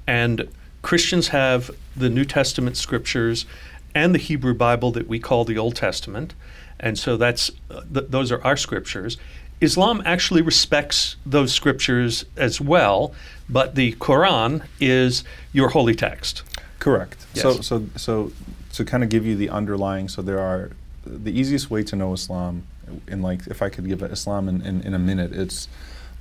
and 0.08 0.48
Christians 0.82 1.30
have 1.30 1.72
the 1.96 2.10
New 2.10 2.26
Testament 2.26 2.78
Scriptures 2.78 3.46
and 3.94 4.14
the 4.14 4.20
Hebrew 4.20 4.54
Bible 4.54 4.92
that 4.92 5.08
we 5.08 5.20
call 5.20 5.46
the 5.46 5.58
Old 5.58 5.76
Testament, 5.76 6.34
and 6.80 6.98
so 6.98 7.18
that's 7.18 7.52
uh, 7.70 7.82
th- 7.94 8.08
those 8.10 8.32
are 8.32 8.44
our 8.44 8.56
scriptures. 8.56 9.18
Islam 9.62 10.02
actually 10.06 10.42
respects 10.42 11.18
those 11.26 11.52
scriptures 11.52 12.24
as 12.38 12.62
well, 12.62 13.14
but 13.50 13.76
the 13.76 13.94
Quran 13.94 14.64
is 14.80 15.24
your 15.52 15.70
holy 15.70 15.96
text. 15.96 16.44
Correct. 16.80 17.26
So, 17.34 17.56
Yes. 17.56 17.68
so, 17.68 17.86
so, 17.98 18.32
to 18.74 18.86
kind 18.86 19.04
of 19.04 19.10
give 19.10 19.26
you 19.26 19.36
the 19.36 19.50
underlying, 19.50 20.08
so 20.08 20.22
there 20.22 20.40
are 20.40 20.72
the 21.06 21.32
easiest 21.38 21.70
way 21.70 21.84
to 21.84 21.96
know 21.96 22.14
Islam, 22.14 22.64
in 23.08 23.22
like 23.22 23.48
if 23.48 23.62
I 23.62 23.70
could 23.70 23.88
give 23.88 24.02
Islam 24.02 24.48
in, 24.48 24.62
in, 24.62 24.82
in 24.82 24.94
a 24.94 25.00
minute, 25.00 25.34
it's 25.34 25.68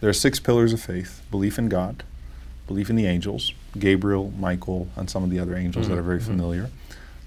there 0.01 0.11
are 0.11 0.15
six 0.15 0.41
pillars 0.41 0.73
of 0.73 0.81
faith: 0.81 1.23
belief 1.31 1.59
in 1.59 1.69
God, 1.69 2.03
belief 2.67 2.91
in 2.91 2.97
the 2.97 3.07
angels, 3.07 3.53
Gabriel, 3.79 4.33
Michael, 4.39 4.89
and 4.97 5.09
some 5.11 5.23
of 5.25 5.31
the 5.31 5.39
other 5.39 5.57
angels 5.57 5.89
that 5.89 5.95
Mhm, 5.95 5.99
are 5.99 6.03
very 6.03 6.21
mhm. 6.21 6.25
familiar. 6.27 6.71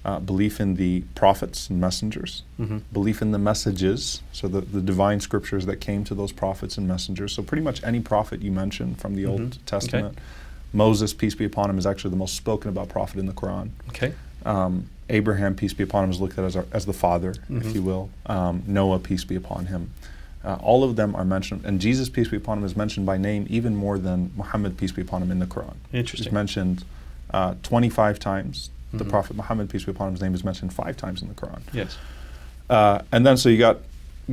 Uh, 0.04 0.18
belief 0.18 0.60
in 0.60 0.74
the 0.74 1.02
prophets 1.14 1.70
and 1.70 1.80
messengers, 1.80 2.42
Mhm. 2.60 2.80
belief 2.92 3.22
in 3.22 3.30
the 3.30 3.38
messages, 3.38 4.20
so 4.32 4.48
the, 4.48 4.60
the 4.60 4.80
divine 4.80 5.20
scriptures 5.20 5.64
that 5.66 5.76
came 5.80 6.02
to 6.02 6.14
those 6.14 6.32
prophets 6.32 6.76
and 6.76 6.88
messengers. 6.88 7.32
So 7.32 7.42
pretty 7.42 7.62
much 7.62 7.82
any 7.84 8.00
prophet 8.00 8.42
you 8.42 8.50
mention 8.50 8.96
from 8.96 9.14
the 9.14 9.22
Mhm. 9.22 9.28
Old 9.28 9.40
Okay. 9.42 9.58
Testament, 9.66 10.18
Moses, 10.72 11.12
peace 11.14 11.36
be 11.36 11.44
upon 11.44 11.70
him, 11.70 11.78
is 11.78 11.86
actually 11.86 12.10
the 12.10 12.16
most 12.16 12.34
spoken 12.34 12.68
about 12.68 12.88
prophet 12.88 13.18
in 13.20 13.26
the 13.26 13.32
Quran. 13.32 13.68
Okay. 13.90 14.12
Um, 14.44 14.86
Abraham, 15.08 15.54
peace 15.54 15.72
be 15.74 15.84
upon 15.84 16.04
him, 16.04 16.10
is 16.10 16.20
looked 16.20 16.36
at 16.38 16.44
as, 16.44 16.56
our, 16.56 16.64
as 16.72 16.84
the 16.86 16.92
father, 16.92 17.34
if 17.50 17.72
you 17.74 17.82
will. 17.82 18.10
Um, 18.26 18.62
Noah, 18.66 18.98
peace 18.98 19.22
be 19.24 19.36
upon 19.36 19.66
him. 19.66 19.90
Uh, 20.44 20.54
all 20.60 20.82
of 20.82 20.96
them 20.96 21.14
are 21.14 21.24
mentioned, 21.24 21.64
and 21.64 21.80
Jesus, 21.80 22.08
peace 22.08 22.28
be 22.28 22.36
upon 22.36 22.58
him, 22.58 22.64
is 22.64 22.76
mentioned 22.76 23.06
by 23.06 23.16
name 23.16 23.46
even 23.48 23.76
more 23.76 23.96
than 23.98 24.32
Muhammad, 24.36 24.76
peace 24.76 24.90
be 24.90 25.00
upon 25.02 25.22
him, 25.22 25.30
in 25.30 25.38
the 25.38 25.46
Quran. 25.46 25.74
Interesting. 25.92 26.24
He's 26.26 26.32
mentioned 26.32 26.84
uh, 27.32 27.54
25 27.62 28.18
times. 28.18 28.70
The 28.92 29.04
Mhm. 29.04 29.08
Prophet 29.10 29.36
Muhammad, 29.36 29.70
peace 29.70 29.84
be 29.84 29.90
upon 29.92 30.08
him, 30.08 30.14
his 30.14 30.20
name 30.22 30.34
is 30.34 30.44
mentioned 30.44 30.72
five 30.74 30.96
times 30.96 31.22
in 31.22 31.28
the 31.28 31.34
Quran. 31.34 31.60
Yes. 31.72 31.96
Uh, 32.68 33.00
and 33.12 33.24
then 33.24 33.36
so 33.36 33.48
you 33.48 33.56
got 33.58 33.78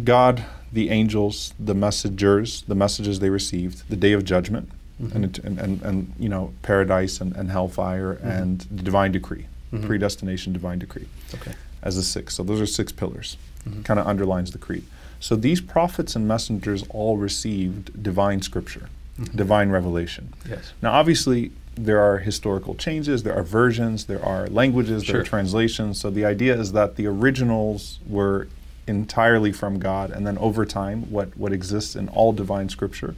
God, 0.04 0.44
the 0.74 0.90
angels, 0.90 1.54
the 1.60 1.74
messengers, 1.76 2.64
the 2.68 2.76
messages 2.76 3.20
they 3.20 3.30
received, 3.30 3.84
the 3.90 3.96
day 3.96 4.12
of 4.14 4.26
judgment, 4.26 4.70
Mhm. 5.02 5.16
and, 5.16 5.26
it, 5.26 5.40
and, 5.40 5.60
and 5.60 5.82
and 5.84 6.12
you 6.20 6.28
know 6.28 6.52
paradise 6.62 7.22
and, 7.22 7.36
and 7.36 7.50
hellfire, 7.52 8.16
Mhm. 8.16 8.42
and 8.42 8.60
the 8.72 8.84
divine 8.84 9.12
decree, 9.14 9.46
Mhm. 9.72 9.86
predestination, 9.86 10.52
divine 10.54 10.80
decree, 10.80 11.08
Okay. 11.36 11.54
as 11.82 11.96
the 11.96 12.04
six. 12.04 12.34
So 12.36 12.44
those 12.44 12.60
are 12.60 12.66
six 12.66 12.92
pillars. 12.92 13.38
Mhm. 13.68 13.86
Kind 13.86 14.00
of 14.00 14.08
underlines 14.08 14.52
the 14.52 14.58
creed. 14.58 14.84
So 15.20 15.36
these 15.36 15.62
prophets 15.62 16.16
and 16.16 16.28
messengers 16.28 16.84
all 16.90 17.18
received 17.18 18.02
divine 18.02 18.42
scripture, 18.42 18.90
Mhm. 19.20 19.36
divine 19.36 19.70
revelation. 19.70 20.30
Yes. 20.50 20.72
Now, 20.82 20.92
obviously, 20.94 21.52
there 21.76 22.00
are 22.00 22.18
historical 22.20 22.76
changes, 22.76 23.24
there 23.24 23.36
are 23.36 23.44
versions, 23.44 24.06
there 24.06 24.24
are 24.24 24.48
languages, 24.48 25.04
there 25.04 25.16
Sure. 25.16 25.22
are 25.22 25.24
translations. 25.26 26.00
So 26.00 26.10
the 26.10 26.26
idea 26.26 26.60
is 26.60 26.72
that 26.74 26.96
the 26.96 27.06
originals 27.08 28.00
were 28.08 28.48
entirely 28.88 29.52
from 29.52 29.78
God, 29.80 30.10
and 30.10 30.26
then 30.26 30.38
over 30.40 30.66
time, 30.66 31.04
what, 31.12 31.38
what 31.38 31.54
exists 31.54 31.96
in 31.96 32.08
all 32.10 32.34
divine 32.34 32.70
scripture 32.70 33.16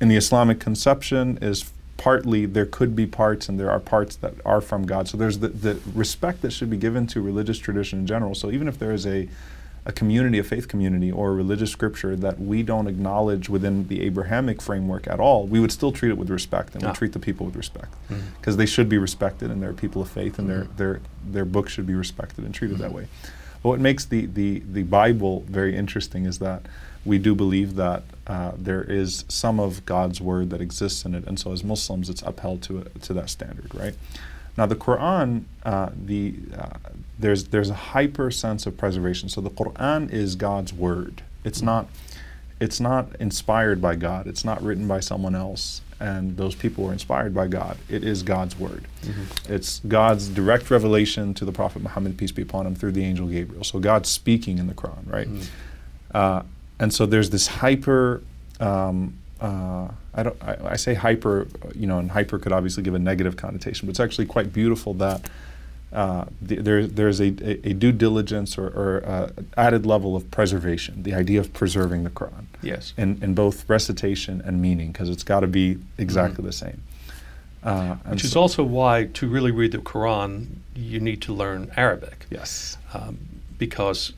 in 0.00 0.08
the 0.08 0.16
Islamic 0.16 0.58
conception 0.58 1.38
is 1.42 1.70
partly 1.98 2.46
there 2.46 2.64
could 2.64 2.96
be 2.96 3.06
parts 3.06 3.48
and 3.48 3.60
there 3.60 3.70
are 3.70 3.78
parts 3.78 4.16
that 4.16 4.32
are 4.46 4.62
from 4.62 4.86
God. 4.86 5.06
So 5.06 5.18
there's 5.18 5.38
the, 5.40 5.48
the 5.48 5.76
respect 5.94 6.40
that 6.40 6.52
should 6.52 6.70
be 6.70 6.78
given 6.78 7.06
to 7.08 7.20
religious 7.20 7.58
tradition 7.58 7.98
in 8.00 8.06
general. 8.06 8.34
So 8.34 8.50
even 8.50 8.66
if 8.68 8.78
there 8.78 8.92
is 8.92 9.06
a 9.06 9.28
a 9.86 9.92
community, 9.92 10.38
a 10.38 10.44
faith 10.44 10.68
community, 10.68 11.10
or 11.10 11.30
a 11.30 11.34
religious 11.34 11.70
scripture 11.70 12.14
that 12.16 12.38
we 12.38 12.62
don't 12.62 12.86
acknowledge 12.86 13.48
within 13.48 13.88
the 13.88 14.02
Abrahamic 14.02 14.60
framework 14.60 15.06
at 15.08 15.18
all, 15.20 15.46
we 15.46 15.58
would 15.58 15.72
still 15.72 15.90
treat 15.92 16.10
it 16.10 16.18
with 16.18 16.28
respect 16.30 16.74
and 16.74 16.84
Ah. 16.84 16.88
we 16.88 16.94
treat 16.94 17.12
the 17.12 17.18
people 17.18 17.46
with 17.46 17.56
respect 17.56 17.94
because 18.38 18.56
they 18.56 18.66
should 18.66 18.88
be 18.88 18.98
respected 18.98 19.50
and 19.50 19.62
they're 19.62 19.72
people 19.72 20.02
of 20.02 20.08
faith 20.08 20.38
and 20.38 20.48
their 20.48 20.64
Mhm. 20.64 20.76
their 20.76 21.00
their 21.32 21.44
books 21.44 21.72
should 21.72 21.86
be 21.86 21.94
respected 21.94 22.44
and 22.44 22.54
treated 22.54 22.78
that 22.78 22.90
Mhm. 22.90 22.94
way. 22.94 23.06
But 23.62 23.68
what 23.70 23.80
makes 23.80 24.04
the, 24.06 24.24
the, 24.26 24.62
the 24.72 24.84
Bible 24.84 25.44
very 25.48 25.76
interesting 25.76 26.24
is 26.24 26.38
that 26.38 26.62
we 27.04 27.18
do 27.18 27.34
believe 27.34 27.76
that 27.76 28.02
uh, 28.26 28.52
there 28.58 28.82
is 28.82 29.24
some 29.28 29.58
of 29.60 29.84
God's 29.86 30.20
word 30.20 30.50
that 30.50 30.60
exists 30.60 31.04
in 31.04 31.14
it, 31.14 31.24
and 31.26 31.38
so 31.38 31.52
as 31.52 31.62
Muslims, 31.64 32.08
it's 32.08 32.22
upheld 32.22 32.62
to 32.62 32.84
to 33.02 33.12
that 33.14 33.28
standard, 33.30 33.74
right? 33.74 33.94
Now, 34.56 34.66
the 34.66 34.76
Quran, 34.76 35.44
uh, 35.64 35.90
the 36.06 36.34
uh, 36.58 36.68
there's 37.18 37.44
there's 37.44 37.70
a 37.70 37.74
hyper 37.74 38.30
sense 38.30 38.66
of 38.66 38.76
preservation. 38.76 39.28
So 39.28 39.40
the 39.40 39.50
Quran 39.50 40.10
is 40.12 40.36
God's 40.36 40.72
word. 40.72 41.22
It's 41.44 41.62
not 41.62 41.88
it's 42.60 42.80
not 42.80 43.08
inspired 43.20 43.80
by 43.80 43.96
God. 43.96 44.26
It's 44.26 44.44
not 44.44 44.62
written 44.62 44.86
by 44.86 45.00
someone 45.00 45.34
else, 45.34 45.80
and 45.98 46.36
those 46.36 46.54
people 46.54 46.84
were 46.84 46.92
inspired 46.92 47.34
by 47.34 47.48
God. 47.48 47.78
It 47.88 48.04
is 48.04 48.22
God's 48.22 48.58
word. 48.58 48.84
Mhm. 49.02 49.50
It's 49.50 49.80
God's 49.88 50.28
direct 50.28 50.70
revelation 50.70 51.32
to 51.34 51.44
the 51.46 51.52
Prophet 51.52 51.82
Muhammad, 51.82 52.18
peace 52.18 52.32
be 52.32 52.42
upon 52.42 52.66
him, 52.66 52.74
through 52.74 52.92
the 52.92 53.04
angel 53.04 53.28
Gabriel. 53.28 53.64
So 53.64 53.78
God's 53.78 54.10
speaking 54.10 54.58
in 54.58 54.66
the 54.66 54.74
Quran, 54.74 55.10
right? 55.10 55.28
Mhm. 55.28 55.46
Uh, 56.12 56.42
and 56.78 56.92
so 56.92 57.06
there's 57.06 57.30
this 57.30 57.46
hyper. 57.46 58.22
Um, 58.58 59.14
uh, 59.40 59.88
I 60.14 60.22
don't. 60.22 60.36
I, 60.42 60.56
I 60.70 60.76
say 60.76 60.94
hyper. 60.94 61.46
You 61.74 61.86
know, 61.86 61.98
and 61.98 62.10
hyper 62.10 62.38
could 62.38 62.52
obviously 62.52 62.82
give 62.82 62.94
a 62.94 62.98
negative 62.98 63.36
connotation, 63.36 63.86
but 63.86 63.90
it's 63.90 64.00
actually 64.00 64.26
quite 64.26 64.52
beautiful 64.52 64.94
that 64.94 65.28
uh, 65.92 66.24
the, 66.42 66.56
there, 66.56 66.86
there's 66.86 67.20
a, 67.20 67.28
a, 67.42 67.70
a 67.70 67.72
due 67.72 67.92
diligence 67.92 68.56
or, 68.58 68.66
or 68.68 69.02
uh, 69.06 69.30
added 69.56 69.86
level 69.86 70.14
of 70.16 70.30
preservation. 70.30 71.02
The 71.02 71.14
idea 71.14 71.40
of 71.40 71.52
preserving 71.52 72.04
the 72.04 72.10
Quran 72.10 72.44
Yes. 72.62 72.92
in, 72.96 73.18
in 73.22 73.34
both 73.34 73.68
recitation 73.68 74.40
and 74.44 74.60
meaning, 74.62 74.92
because 74.92 75.08
it's 75.08 75.24
got 75.24 75.40
to 75.40 75.46
be 75.48 75.78
exactly 75.98 76.42
Mhm. 76.44 76.46
the 76.46 76.52
same. 76.52 76.82
Uh, 77.64 77.94
Which 78.08 78.24
is 78.24 78.32
so- 78.32 78.40
also 78.40 78.62
why 78.62 79.04
to 79.14 79.26
really 79.28 79.50
read 79.50 79.72
the 79.72 79.78
Quran, 79.78 80.46
you 80.76 81.00
need 81.00 81.20
to 81.22 81.32
learn 81.34 81.70
Arabic 81.76 82.26
yes, 82.30 82.76
um, 82.94 83.18
because 83.58 84.12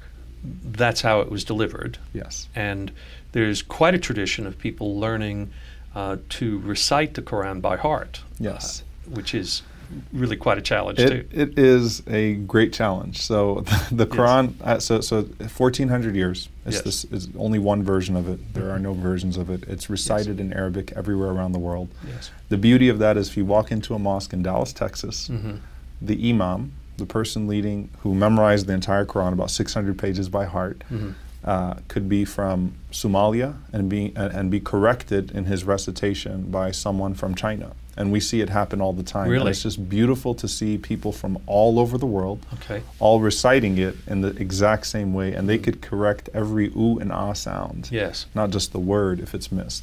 that's 0.64 1.00
how 1.00 1.20
it 1.20 1.30
was 1.30 1.42
delivered. 1.44 1.96
yes, 2.12 2.48
And 2.54 2.90
there's 3.32 3.62
quite 3.62 3.94
a 3.94 3.98
tradition 3.98 4.46
of 4.46 4.58
people 4.58 4.98
learning 4.98 5.50
uh, 5.94 6.16
to 6.30 6.58
recite 6.60 7.14
the 7.14 7.22
Quran 7.22 7.60
by 7.60 7.76
heart. 7.76 8.22
Yes. 8.38 8.82
uh, 8.82 9.10
which 9.14 9.34
is 9.34 9.62
really 10.12 10.36
quite 10.36 10.56
a 10.56 10.62
challenge 10.62 10.98
It, 10.98 11.08
too. 11.10 11.28
it 11.42 11.58
is 11.58 12.02
a 12.06 12.34
great 12.34 12.72
challenge. 12.72 13.20
So 13.20 13.60
the, 13.60 13.86
the 14.04 14.06
Yes. 14.06 14.14
Quran, 14.16 14.54
uh, 14.62 14.78
so 14.80 15.00
so 15.02 15.22
1400 15.22 16.14
years. 16.16 16.48
It's 16.64 16.76
Yes. 16.76 16.82
this 16.84 17.04
is 17.06 17.28
only 17.36 17.58
one 17.58 17.82
version 17.82 18.16
of 18.16 18.26
it. 18.28 18.54
There 18.54 18.70
are 18.70 18.78
no 18.78 18.94
versions 18.94 19.36
of 19.36 19.50
it. 19.50 19.64
It's 19.68 19.90
recited 19.90 20.40
in 20.40 20.52
Arabic 20.54 20.92
everywhere 20.96 21.28
around 21.30 21.52
the 21.52 21.58
world. 21.58 21.88
yes. 22.08 22.30
The 22.48 22.56
beauty 22.56 22.88
of 22.88 22.98
that 23.00 23.16
is 23.18 23.28
if 23.28 23.36
you 23.36 23.44
walk 23.44 23.70
into 23.70 23.94
a 23.94 23.98
mosque 23.98 24.32
in 24.32 24.42
Dallas, 24.42 24.72
Texas, 24.72 25.26
hmm 25.28 25.56
the 26.04 26.30
imam, 26.30 26.72
the 26.96 27.06
person 27.06 27.46
leading 27.46 27.88
who 28.02 28.12
memorized 28.12 28.66
the 28.66 28.72
entire 28.72 29.04
Quran, 29.04 29.32
about 29.32 29.50
600 29.52 29.96
pages 29.98 30.28
by 30.28 30.46
heart, 30.46 30.82
hmm 30.88 31.10
uh, 31.44 31.74
could 31.88 32.08
be 32.08 32.24
from 32.24 32.72
Somalia 32.92 33.54
and 33.72 33.88
be 33.88 34.12
and, 34.16 34.32
and 34.32 34.50
be 34.50 34.60
corrected 34.60 35.30
in 35.32 35.44
his 35.46 35.64
recitation 35.64 36.50
by 36.50 36.70
someone 36.70 37.14
from 37.14 37.34
China. 37.34 37.72
And 37.96 38.10
we 38.10 38.20
see 38.20 38.40
it 38.40 38.48
happen 38.48 38.80
all 38.80 38.94
the 38.94 39.02
time. 39.02 39.24
And 39.24 39.32
Really? 39.32 39.50
it's 39.50 39.62
just 39.62 39.88
beautiful 39.90 40.34
to 40.36 40.48
see 40.48 40.78
people 40.78 41.12
from 41.12 41.36
all 41.46 41.78
over 41.78 41.98
the 41.98 42.06
world 42.06 42.38
Okay. 42.54 42.82
all 43.00 43.20
reciting 43.20 43.76
it 43.76 43.96
in 44.06 44.22
the 44.22 44.28
exact 44.40 44.86
same 44.86 45.12
way, 45.12 45.34
and 45.34 45.46
they 45.48 45.58
could 45.58 45.82
correct 45.82 46.30
every 46.32 46.68
ooh 46.74 46.98
and 46.98 47.12
ah 47.12 47.34
sound, 47.34 47.88
Yes. 47.92 48.26
not 48.34 48.48
just 48.50 48.72
the 48.72 48.78
word 48.80 49.20
if 49.20 49.34
it's 49.34 49.52
missed. 49.52 49.82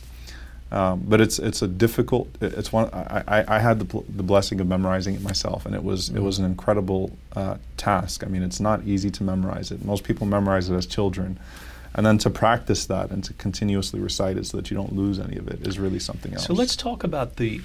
Um, 0.71 1.03
but 1.07 1.19
it's 1.19 1.39
it's 1.39 1.61
a 1.63 1.67
difficult. 1.67 2.29
It's 2.41 2.71
one. 2.71 2.89
I, 2.93 3.23
I, 3.27 3.55
I 3.55 3.59
had 3.59 3.79
the, 3.79 3.85
pl- 3.85 4.05
the 4.07 4.21
blessing 4.21 4.61
of 4.61 4.67
memorizing 4.67 5.15
it 5.15 5.21
myself, 5.21 5.65
and 5.65 5.73
it 5.73 5.83
was 5.83 6.09
it 6.09 6.19
was 6.19 6.37
an 6.37 6.45
incredible 6.45 7.17
uh, 7.35 7.57
task. 7.77 8.23
I 8.23 8.27
mean, 8.27 8.43
it's 8.43 8.59
not 8.59 8.83
easy 8.83 9.09
to 9.09 9.23
memorize 9.23 9.71
it. 9.71 9.83
Most 9.83 10.03
people 10.03 10.27
memorize 10.27 10.69
it 10.69 10.75
as 10.75 10.85
children, 10.85 11.39
and 11.95 12.05
then 12.05 12.19
to 12.19 12.29
practice 12.29 12.85
that 12.85 13.09
and 13.09 13.23
to 13.23 13.33
continuously 13.33 13.99
recite 13.99 14.37
it 14.37 14.45
so 14.45 14.57
that 14.57 14.69
you 14.69 14.77
don't 14.77 14.93
lose 14.93 15.19
any 15.19 15.37
of 15.37 15.47
it 15.47 15.67
is 15.67 15.79
really 15.79 15.99
something 15.99 16.33
else. 16.33 16.45
So 16.45 16.53
let's 16.53 16.75
talk 16.75 17.03
about 17.03 17.37
the, 17.37 17.61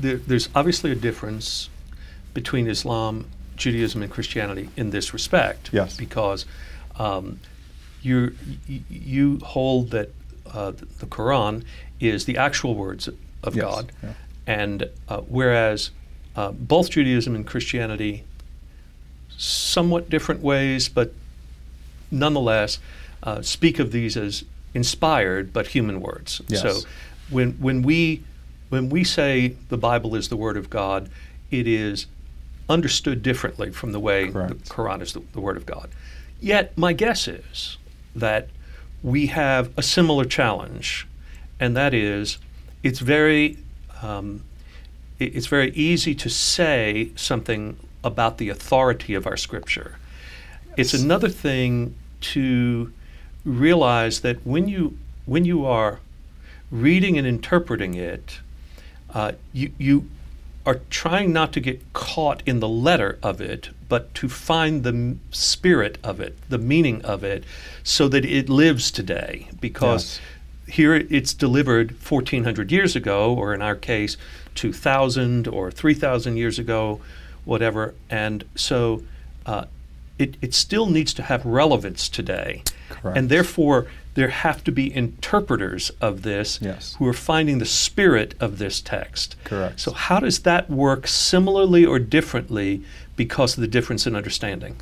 the. 0.00 0.14
There's 0.14 0.48
obviously 0.54 0.90
a 0.90 0.94
difference 0.96 1.68
between 2.32 2.66
Islam, 2.66 3.26
Judaism, 3.56 4.02
and 4.02 4.10
Christianity 4.10 4.70
in 4.74 4.88
this 4.88 5.12
respect. 5.12 5.68
Yes. 5.70 5.98
Because 5.98 6.46
um, 6.98 7.40
you 8.00 8.34
you 8.66 9.38
hold 9.40 9.90
that 9.90 10.14
uh, 10.50 10.70
the 10.70 11.06
Quran 11.06 11.64
is 12.08 12.24
the 12.24 12.36
actual 12.36 12.74
words 12.74 13.08
of 13.42 13.54
Yes, 13.56 13.64
God, 13.64 13.92
yeah. 14.02 14.12
and 14.46 14.90
uh, 15.08 15.20
whereas 15.20 15.90
uh, 16.36 16.52
both 16.52 16.90
Judaism 16.90 17.34
and 17.34 17.46
Christianity, 17.46 18.24
somewhat 19.36 20.08
different 20.08 20.42
ways, 20.42 20.88
but 20.88 21.12
nonetheless, 22.10 22.78
uh, 23.22 23.42
speak 23.42 23.78
of 23.78 23.92
these 23.92 24.16
as 24.16 24.44
inspired 24.74 25.52
but 25.52 25.68
human 25.68 26.00
words. 26.00 26.40
Yes. 26.48 26.62
So 26.62 26.88
when 27.30 27.52
when 27.52 27.82
we 27.82 28.22
when 28.68 28.88
we 28.88 29.04
say 29.04 29.56
the 29.68 29.76
Bible 29.76 30.14
is 30.14 30.28
the 30.28 30.36
Word 30.36 30.56
of 30.56 30.70
God, 30.70 31.10
it 31.50 31.66
is 31.66 32.06
understood 32.68 33.22
differently 33.22 33.70
from 33.70 33.92
the 33.92 34.00
way 34.00 34.30
the 34.30 34.54
Quran 34.68 35.02
is 35.02 35.12
the, 35.12 35.22
the 35.32 35.40
Word 35.40 35.56
of 35.56 35.66
God. 35.66 35.90
Yet 36.40 36.76
my 36.76 36.92
guess 36.92 37.28
is 37.28 37.76
that 38.16 38.48
we 39.02 39.26
have 39.26 39.70
a 39.76 39.82
similar 39.82 40.24
challenge, 40.24 41.06
and 41.62 41.76
that 41.76 41.94
is 41.94 42.38
it's 42.82 42.98
very 42.98 43.56
um, 44.02 44.42
it's 45.20 45.46
very 45.46 45.70
easy 45.70 46.12
to 46.16 46.28
say 46.28 47.12
something 47.14 47.76
about 48.02 48.38
the 48.38 48.48
authority 48.48 49.14
of 49.14 49.28
our 49.28 49.36
scripture. 49.36 49.96
It's 50.76 50.92
another 50.92 51.28
thing 51.28 51.94
to 52.32 52.92
realize 53.44 54.22
that 54.22 54.44
when 54.44 54.66
you 54.66 54.98
when 55.24 55.44
you 55.44 55.64
are 55.64 56.00
reading 56.72 57.16
and 57.16 57.26
interpreting 57.26 57.94
it, 57.94 58.40
uh, 59.14 59.32
you 59.52 59.70
you 59.78 60.08
are 60.66 60.80
trying 60.90 61.32
not 61.32 61.52
to 61.52 61.60
get 61.60 61.80
caught 61.92 62.42
in 62.44 62.58
the 62.58 62.68
letter 62.68 63.18
of 63.22 63.40
it, 63.40 63.70
but 63.88 64.12
to 64.14 64.28
find 64.28 64.82
the 64.82 64.90
m- 64.90 65.20
spirit 65.30 65.98
of 66.02 66.20
it, 66.20 66.36
the 66.48 66.58
meaning 66.58 67.04
of 67.04 67.22
it, 67.22 67.44
so 67.84 68.08
that 68.08 68.24
it 68.24 68.48
lives 68.48 68.90
today. 68.90 69.48
Because 69.60 70.20
here 70.72 70.94
it's 70.94 71.34
delivered 71.34 71.90
1400 72.02 72.72
years 72.72 72.96
ago, 72.96 73.34
or 73.34 73.52
in 73.52 73.60
our 73.60 73.74
case, 73.76 74.16
2000 74.54 75.46
or 75.46 75.70
3000 75.70 76.38
years 76.38 76.58
ago, 76.58 76.98
whatever. 77.44 77.94
And 78.08 78.42
so 78.54 79.02
uh, 79.44 79.66
it, 80.18 80.36
it 80.40 80.54
still 80.54 80.86
needs 80.86 81.12
to 81.14 81.24
have 81.24 81.44
relevance 81.44 82.08
today. 82.08 82.62
Correct. 82.88 83.18
And 83.18 83.28
therefore, 83.28 83.86
there 84.14 84.28
have 84.28 84.64
to 84.64 84.72
be 84.72 84.94
interpreters 84.94 85.90
of 86.00 86.22
this 86.22 86.58
Yes. 86.62 86.96
who 86.98 87.06
are 87.06 87.12
finding 87.12 87.58
the 87.58 87.66
spirit 87.66 88.34
of 88.40 88.56
this 88.56 88.80
text. 88.80 89.36
Correct. 89.44 89.78
So, 89.78 89.92
how 89.92 90.20
does 90.20 90.38
that 90.40 90.70
work 90.70 91.06
similarly 91.06 91.84
or 91.84 91.98
differently 91.98 92.82
because 93.14 93.54
of 93.58 93.60
the 93.60 93.68
difference 93.68 94.06
in 94.06 94.16
understanding? 94.16 94.76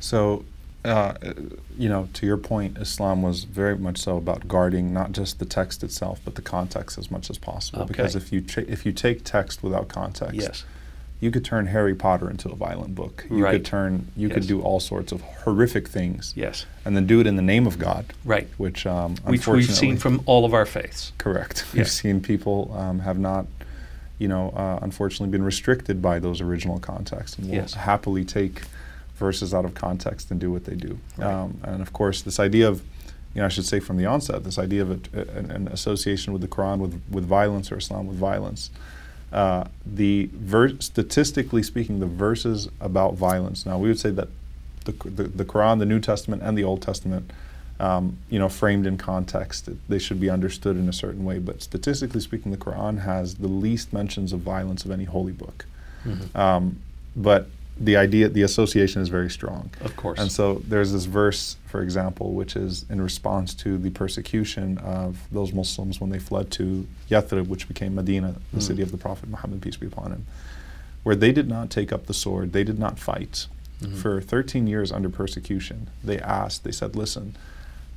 So, 0.00 0.44
uh, 0.84 1.14
you 1.78 1.88
know, 1.88 2.08
to 2.14 2.26
your 2.26 2.36
point, 2.38 2.78
Islam 2.78 3.22
was 3.22 3.44
very 3.44 3.76
much 3.76 3.98
so 3.98 4.16
about 4.16 4.48
guarding 4.48 4.92
not 4.92 5.12
just 5.12 5.38
the 5.38 5.44
text 5.44 5.82
itself, 5.84 6.20
but 6.24 6.34
the 6.36 6.42
context 6.42 6.96
as 6.98 7.10
much 7.10 7.28
as 7.30 7.38
possible. 7.38 7.84
Because 7.84 8.16
if 8.16 8.32
you 8.32 8.42
if 8.56 8.86
you 8.86 8.92
take 8.92 9.24
text 9.24 9.62
without 9.62 9.88
context, 9.88 10.36
Yes. 10.36 10.64
you 11.20 11.30
could 11.30 11.44
turn 11.44 11.66
Harry 11.66 11.94
Potter 11.94 12.30
into 12.30 12.48
a 12.50 12.56
violent 12.56 12.94
book. 12.94 13.26
You 13.30 13.44
Right. 13.44 13.52
could 13.52 13.64
turn, 13.66 14.06
you 14.16 14.30
could 14.30 14.46
do 14.46 14.62
all 14.62 14.80
sorts 14.80 15.12
of 15.12 15.20
horrific 15.20 15.86
things, 15.86 16.32
Yes. 16.34 16.64
and 16.86 16.96
then 16.96 17.06
do 17.06 17.20
it 17.20 17.26
in 17.26 17.36
the 17.36 17.42
name 17.42 17.66
of 17.66 17.78
God, 17.78 18.06
Right. 18.24 18.48
which 18.56 18.86
um, 18.86 19.16
Which 19.24 19.46
we've 19.46 19.70
seen 19.70 19.98
from 19.98 20.22
all 20.24 20.46
of 20.46 20.54
our 20.54 20.64
faiths. 20.66 21.12
Correct. 21.18 21.66
Yeah. 21.74 21.80
We've 21.80 21.90
seen 21.90 22.22
people 22.22 22.74
um, 22.74 23.00
have 23.00 23.18
not, 23.18 23.44
you 24.18 24.28
know, 24.28 24.48
uh, 24.56 24.78
unfortunately 24.80 25.28
been 25.30 25.44
restricted 25.44 26.00
by 26.00 26.18
those 26.20 26.40
original 26.40 26.78
contexts 26.78 27.36
and 27.36 27.48
will 27.48 27.56
Yes. 27.56 27.74
happily 27.74 28.24
take 28.24 28.62
verses 29.20 29.54
out 29.54 29.64
of 29.64 29.72
context 29.74 30.30
and 30.32 30.40
do 30.40 30.50
what 30.50 30.64
they 30.64 30.74
do. 30.74 30.98
Right. 31.16 31.32
Um, 31.32 31.60
and 31.62 31.80
of 31.80 31.92
course, 31.92 32.22
this 32.22 32.40
idea 32.40 32.66
of, 32.68 32.82
you 33.34 33.40
know, 33.40 33.46
I 33.46 33.48
should 33.54 33.66
say 33.66 33.78
from 33.78 33.96
the 33.96 34.06
onset, 34.06 34.42
this 34.42 34.58
idea 34.58 34.82
of 34.82 34.90
a, 34.90 35.20
an, 35.38 35.50
an 35.58 35.68
association 35.68 36.32
with 36.32 36.42
the 36.42 36.48
Quran 36.48 36.78
with, 36.78 37.00
with 37.08 37.24
violence 37.24 37.70
or 37.70 37.76
Islam 37.76 38.08
with 38.08 38.16
violence. 38.16 38.70
Uh, 39.32 39.64
the 39.86 40.28
ver- 40.32 40.80
statistically 40.80 41.62
speaking, 41.62 42.00
the 42.00 42.12
verses 42.28 42.68
about 42.80 43.14
violence. 43.14 43.64
Now, 43.64 43.78
we 43.78 43.86
would 43.88 44.00
say 44.00 44.10
that 44.10 44.28
the, 44.86 44.92
the, 45.18 45.24
the 45.40 45.44
Quran, 45.44 45.78
the 45.78 45.86
New 45.94 46.00
Testament, 46.00 46.42
and 46.42 46.58
the 46.58 46.64
Old 46.64 46.82
Testament 46.82 47.30
um, 47.80 48.18
you 48.28 48.38
know, 48.38 48.48
framed 48.48 48.86
in 48.86 48.98
context. 48.98 49.68
They 49.88 49.98
should 49.98 50.20
be 50.20 50.28
understood 50.28 50.76
in 50.76 50.88
a 50.88 50.92
certain 50.92 51.24
way. 51.24 51.38
But 51.38 51.62
statistically 51.62 52.20
speaking, 52.20 52.52
the 52.52 52.58
Quran 52.58 53.02
has 53.02 53.36
the 53.36 53.48
least 53.48 53.92
mentions 53.92 54.32
of 54.32 54.40
violence 54.40 54.84
of 54.84 54.90
any 54.90 55.04
holy 55.04 55.32
book. 55.32 55.64
Mhm. 56.04 56.36
Um, 56.36 56.64
but 57.16 57.48
the 57.80 57.96
idea, 57.96 58.28
the 58.28 58.42
association 58.42 59.00
is 59.00 59.08
very 59.08 59.30
strong. 59.30 59.70
Of 59.80 59.96
course. 59.96 60.18
And 60.20 60.30
so 60.30 60.60
there's 60.68 60.92
this 60.92 61.06
verse, 61.06 61.56
for 61.66 61.80
example, 61.82 62.32
which 62.34 62.54
is 62.54 62.84
in 62.90 63.00
response 63.00 63.54
to 63.54 63.78
the 63.78 63.88
persecution 63.90 64.76
of 64.78 65.16
those 65.32 65.52
Muslims 65.54 65.98
when 66.00 66.10
they 66.10 66.18
fled 66.18 66.50
to 66.52 66.86
Yathrib, 67.10 67.46
which 67.48 67.66
became 67.68 67.94
Medina, 67.94 68.34
the 68.52 68.58
Mm. 68.60 68.62
city 68.62 68.82
of 68.82 68.90
the 68.92 68.98
Prophet 68.98 69.30
Muhammad, 69.30 69.62
peace 69.62 69.76
be 69.78 69.86
upon 69.86 70.12
him, 70.12 70.26
where 71.04 71.16
they 71.16 71.32
did 71.32 71.48
not 71.48 71.70
take 71.70 71.90
up 71.90 72.04
the 72.06 72.12
sword, 72.14 72.52
they 72.52 72.64
did 72.64 72.78
not 72.78 72.98
fight. 72.98 73.46
Mhm. 73.82 73.96
For 73.96 74.20
13 74.20 74.66
years 74.66 74.92
under 74.92 75.08
persecution, 75.08 75.88
they 76.04 76.18
asked, 76.18 76.64
they 76.64 76.72
said, 76.72 76.94
listen, 76.94 77.34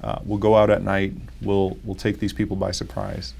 uh, 0.02 0.20
we'll 0.24 0.38
go 0.38 0.56
out 0.56 0.70
at 0.70 0.82
night, 0.82 1.14
we'll, 1.42 1.78
we'll 1.84 1.96
take 1.96 2.20
these 2.20 2.32
people 2.32 2.56
by 2.56 2.72
surprise. 2.72 3.34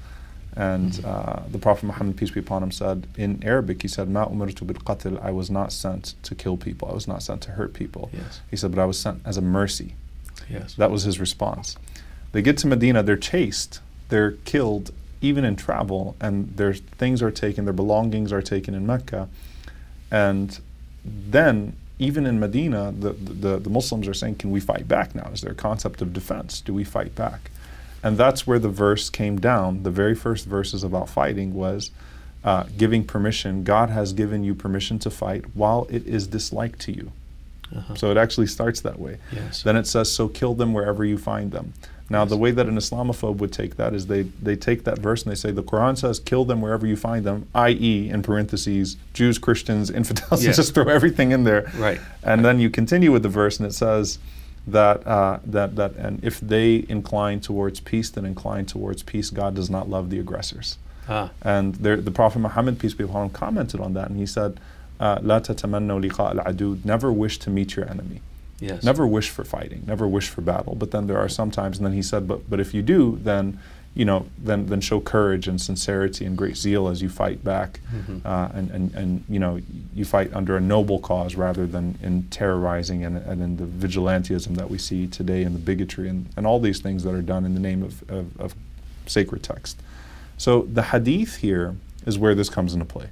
And 0.56 0.92
Mhm. 0.92 1.04
uh, 1.04 1.42
the 1.50 1.58
Prophet 1.58 1.84
Muhammad, 1.86 2.16
peace 2.16 2.30
be 2.30 2.40
upon 2.40 2.62
him, 2.62 2.70
said 2.70 3.06
in 3.16 3.42
Arabic, 3.42 3.82
he 3.82 3.88
said, 3.88 4.08
Ma 4.08 4.26
umirtu 4.26 4.66
bil 4.66 4.76
qatl, 4.76 5.20
I 5.22 5.30
was 5.32 5.50
not 5.50 5.72
sent 5.72 6.14
to 6.22 6.34
kill 6.34 6.56
people, 6.56 6.88
I 6.88 6.94
was 6.94 7.08
not 7.08 7.22
sent 7.22 7.40
to 7.42 7.52
hurt 7.52 7.74
people. 7.74 8.10
Yes. 8.12 8.40
He 8.50 8.56
said, 8.56 8.70
but 8.70 8.80
I 8.80 8.84
was 8.84 8.98
sent 8.98 9.20
as 9.24 9.36
a 9.36 9.40
mercy. 9.42 9.94
Yes. 10.48 10.74
That 10.74 10.90
was 10.92 11.02
his 11.02 11.18
response. 11.18 11.76
They 12.32 12.42
get 12.42 12.56
to 12.58 12.66
Medina, 12.68 13.02
they're 13.02 13.16
chased, 13.16 13.80
they're 14.10 14.32
killed, 14.44 14.92
even 15.20 15.44
in 15.44 15.56
travel, 15.56 16.14
and 16.20 16.56
their 16.56 16.74
things 16.74 17.20
are 17.22 17.30
taken, 17.32 17.64
their 17.64 17.72
belongings 17.74 18.32
are 18.32 18.42
taken 18.42 18.74
in 18.74 18.86
Mecca. 18.86 19.28
And 20.10 20.58
then, 21.04 21.74
even 21.98 22.26
in 22.26 22.38
Medina, 22.38 22.92
the, 22.96 23.12
the, 23.12 23.58
the 23.58 23.70
Muslims 23.70 24.06
are 24.06 24.14
saying, 24.14 24.36
Can 24.36 24.50
we 24.50 24.60
fight 24.60 24.86
back 24.86 25.14
now? 25.14 25.30
Is 25.32 25.40
there 25.40 25.52
a 25.52 25.56
concept 25.56 26.02
of 26.02 26.12
defense? 26.12 26.60
Do 26.60 26.74
we 26.74 26.84
fight 26.84 27.14
back? 27.14 27.50
And 28.04 28.16
that's 28.18 28.46
where 28.46 28.58
the 28.60 28.68
verse 28.68 29.10
came 29.10 29.40
down. 29.40 29.82
The 29.82 29.90
very 29.90 30.14
first 30.14 30.44
verses 30.46 30.84
about 30.84 31.08
fighting 31.08 31.54
was 31.54 31.90
uh, 32.44 32.64
giving 32.76 33.02
permission. 33.04 33.64
God 33.64 33.88
has 33.90 34.12
given 34.12 34.44
you 34.44 34.54
permission 34.54 34.98
to 35.00 35.10
fight 35.10 35.56
while 35.56 35.86
it 35.90 36.06
is 36.06 36.26
disliked 36.26 36.78
to 36.80 36.92
you. 36.92 37.10
Uh-huh. 37.74 37.94
So 37.94 38.10
it 38.10 38.18
actually 38.18 38.46
starts 38.46 38.82
that 38.82 39.00
way. 39.00 39.16
Yes. 39.32 39.62
Then 39.62 39.76
it 39.76 39.86
says, 39.86 40.12
"So 40.12 40.28
kill 40.28 40.54
them 40.54 40.74
wherever 40.74 41.04
you 41.04 41.16
find 41.16 41.50
them." 41.50 41.72
Now, 42.10 42.20
Yes. 42.20 42.28
the 42.28 42.36
way 42.36 42.50
that 42.50 42.66
an 42.66 42.76
Islamophobe 42.76 43.38
would 43.38 43.50
take 43.52 43.76
that 43.76 43.94
is 43.94 44.06
they 44.06 44.22
they 44.42 44.54
take 44.54 44.84
that 44.84 44.98
verse 44.98 45.22
and 45.22 45.32
they 45.32 45.34
say 45.36 45.50
the 45.50 45.62
Quran 45.62 45.96
says, 45.96 46.20
"Kill 46.20 46.44
them 46.44 46.60
wherever 46.60 46.86
you 46.86 46.96
find 46.96 47.24
them," 47.24 47.46
i.e., 47.54 48.10
in 48.10 48.22
parentheses, 48.22 48.96
Jews, 49.14 49.38
Christians, 49.38 49.88
infidels, 49.90 50.44
Yes. 50.46 50.56
just 50.56 50.74
throw 50.74 50.84
everything 50.88 51.32
in 51.32 51.44
there. 51.44 51.72
Right. 51.78 52.00
And 52.22 52.44
then 52.44 52.60
you 52.60 52.68
continue 52.68 53.10
with 53.10 53.22
the 53.22 53.30
verse 53.30 53.58
and 53.58 53.66
it 53.66 53.72
says 53.72 54.18
that 54.66 55.06
uh, 55.06 55.40
that 55.44 55.76
that 55.76 55.94
and 55.96 56.22
if 56.24 56.40
they 56.40 56.84
incline 56.88 57.40
towards 57.40 57.80
peace, 57.80 58.10
then 58.10 58.24
incline 58.24 58.66
towards 58.66 59.02
peace. 59.02 59.30
God 59.30 59.54
does 59.54 59.68
not 59.68 59.88
love 59.88 60.10
the 60.10 60.18
aggressors. 60.18 60.78
Ah. 61.08 61.30
And 61.42 61.74
there, 61.76 61.96
the 61.96 62.10
Prophet 62.10 62.38
Muhammad, 62.38 62.78
peace 62.78 62.94
be 62.94 63.04
upon 63.04 63.26
him, 63.26 63.30
commented 63.30 63.80
on 63.80 63.92
that, 63.94 64.08
and 64.08 64.18
he 64.18 64.26
said, 64.26 64.58
uh, 65.00 65.18
"La 65.22 65.40
tatamannu 65.40 66.08
liqa 66.08 66.38
al-adu." 66.38 66.82
Never 66.84 67.12
wish 67.12 67.38
to 67.40 67.50
meet 67.50 67.76
your 67.76 67.88
enemy. 67.88 68.22
Yes. 68.58 68.82
Never 68.82 69.06
wish 69.06 69.28
for 69.28 69.44
fighting. 69.44 69.82
Never 69.86 70.08
wish 70.08 70.28
for 70.28 70.40
battle. 70.40 70.74
But 70.74 70.92
then 70.92 71.06
there 71.08 71.18
are 71.18 71.28
sometimes, 71.28 71.76
and 71.78 71.86
then 71.86 71.92
he 71.92 72.02
said, 72.02 72.26
"But 72.26 72.48
but 72.48 72.60
if 72.60 72.74
you 72.74 72.82
do, 72.82 73.18
then." 73.22 73.58
You 73.94 74.04
know, 74.04 74.26
then, 74.36 74.66
then 74.66 74.80
show 74.80 74.98
courage 75.00 75.46
and 75.46 75.60
sincerity 75.60 76.24
and 76.24 76.36
great 76.36 76.56
zeal 76.56 76.88
as 76.88 77.00
you 77.00 77.08
fight 77.08 77.44
back, 77.44 77.78
Mhm. 77.94 78.24
uh, 78.24 78.48
and, 78.52 78.70
and, 78.72 78.94
and 78.94 79.24
you 79.28 79.38
know 79.38 79.60
you 79.94 80.04
fight 80.04 80.32
under 80.34 80.56
a 80.56 80.60
noble 80.60 80.98
cause 80.98 81.36
rather 81.36 81.64
than 81.64 81.96
in 82.02 82.24
terrorizing 82.24 83.04
and, 83.04 83.16
and 83.18 83.40
in 83.40 83.56
the 83.56 83.64
vigilantism 83.86 84.56
that 84.56 84.68
we 84.68 84.78
see 84.78 85.06
today 85.06 85.44
and 85.44 85.54
the 85.54 85.60
bigotry 85.60 86.08
and, 86.08 86.26
and 86.36 86.44
all 86.44 86.58
these 86.58 86.80
things 86.80 87.04
that 87.04 87.14
are 87.14 87.22
done 87.22 87.44
in 87.44 87.54
the 87.54 87.60
name 87.60 87.84
of, 87.84 88.02
of, 88.10 88.40
of 88.40 88.54
sacred 89.06 89.44
text. 89.44 89.80
So 90.38 90.62
the 90.62 90.82
hadith 90.82 91.36
here 91.36 91.76
is 92.04 92.18
where 92.18 92.34
this 92.34 92.48
comes 92.50 92.74
into 92.74 92.86
play. 92.86 93.06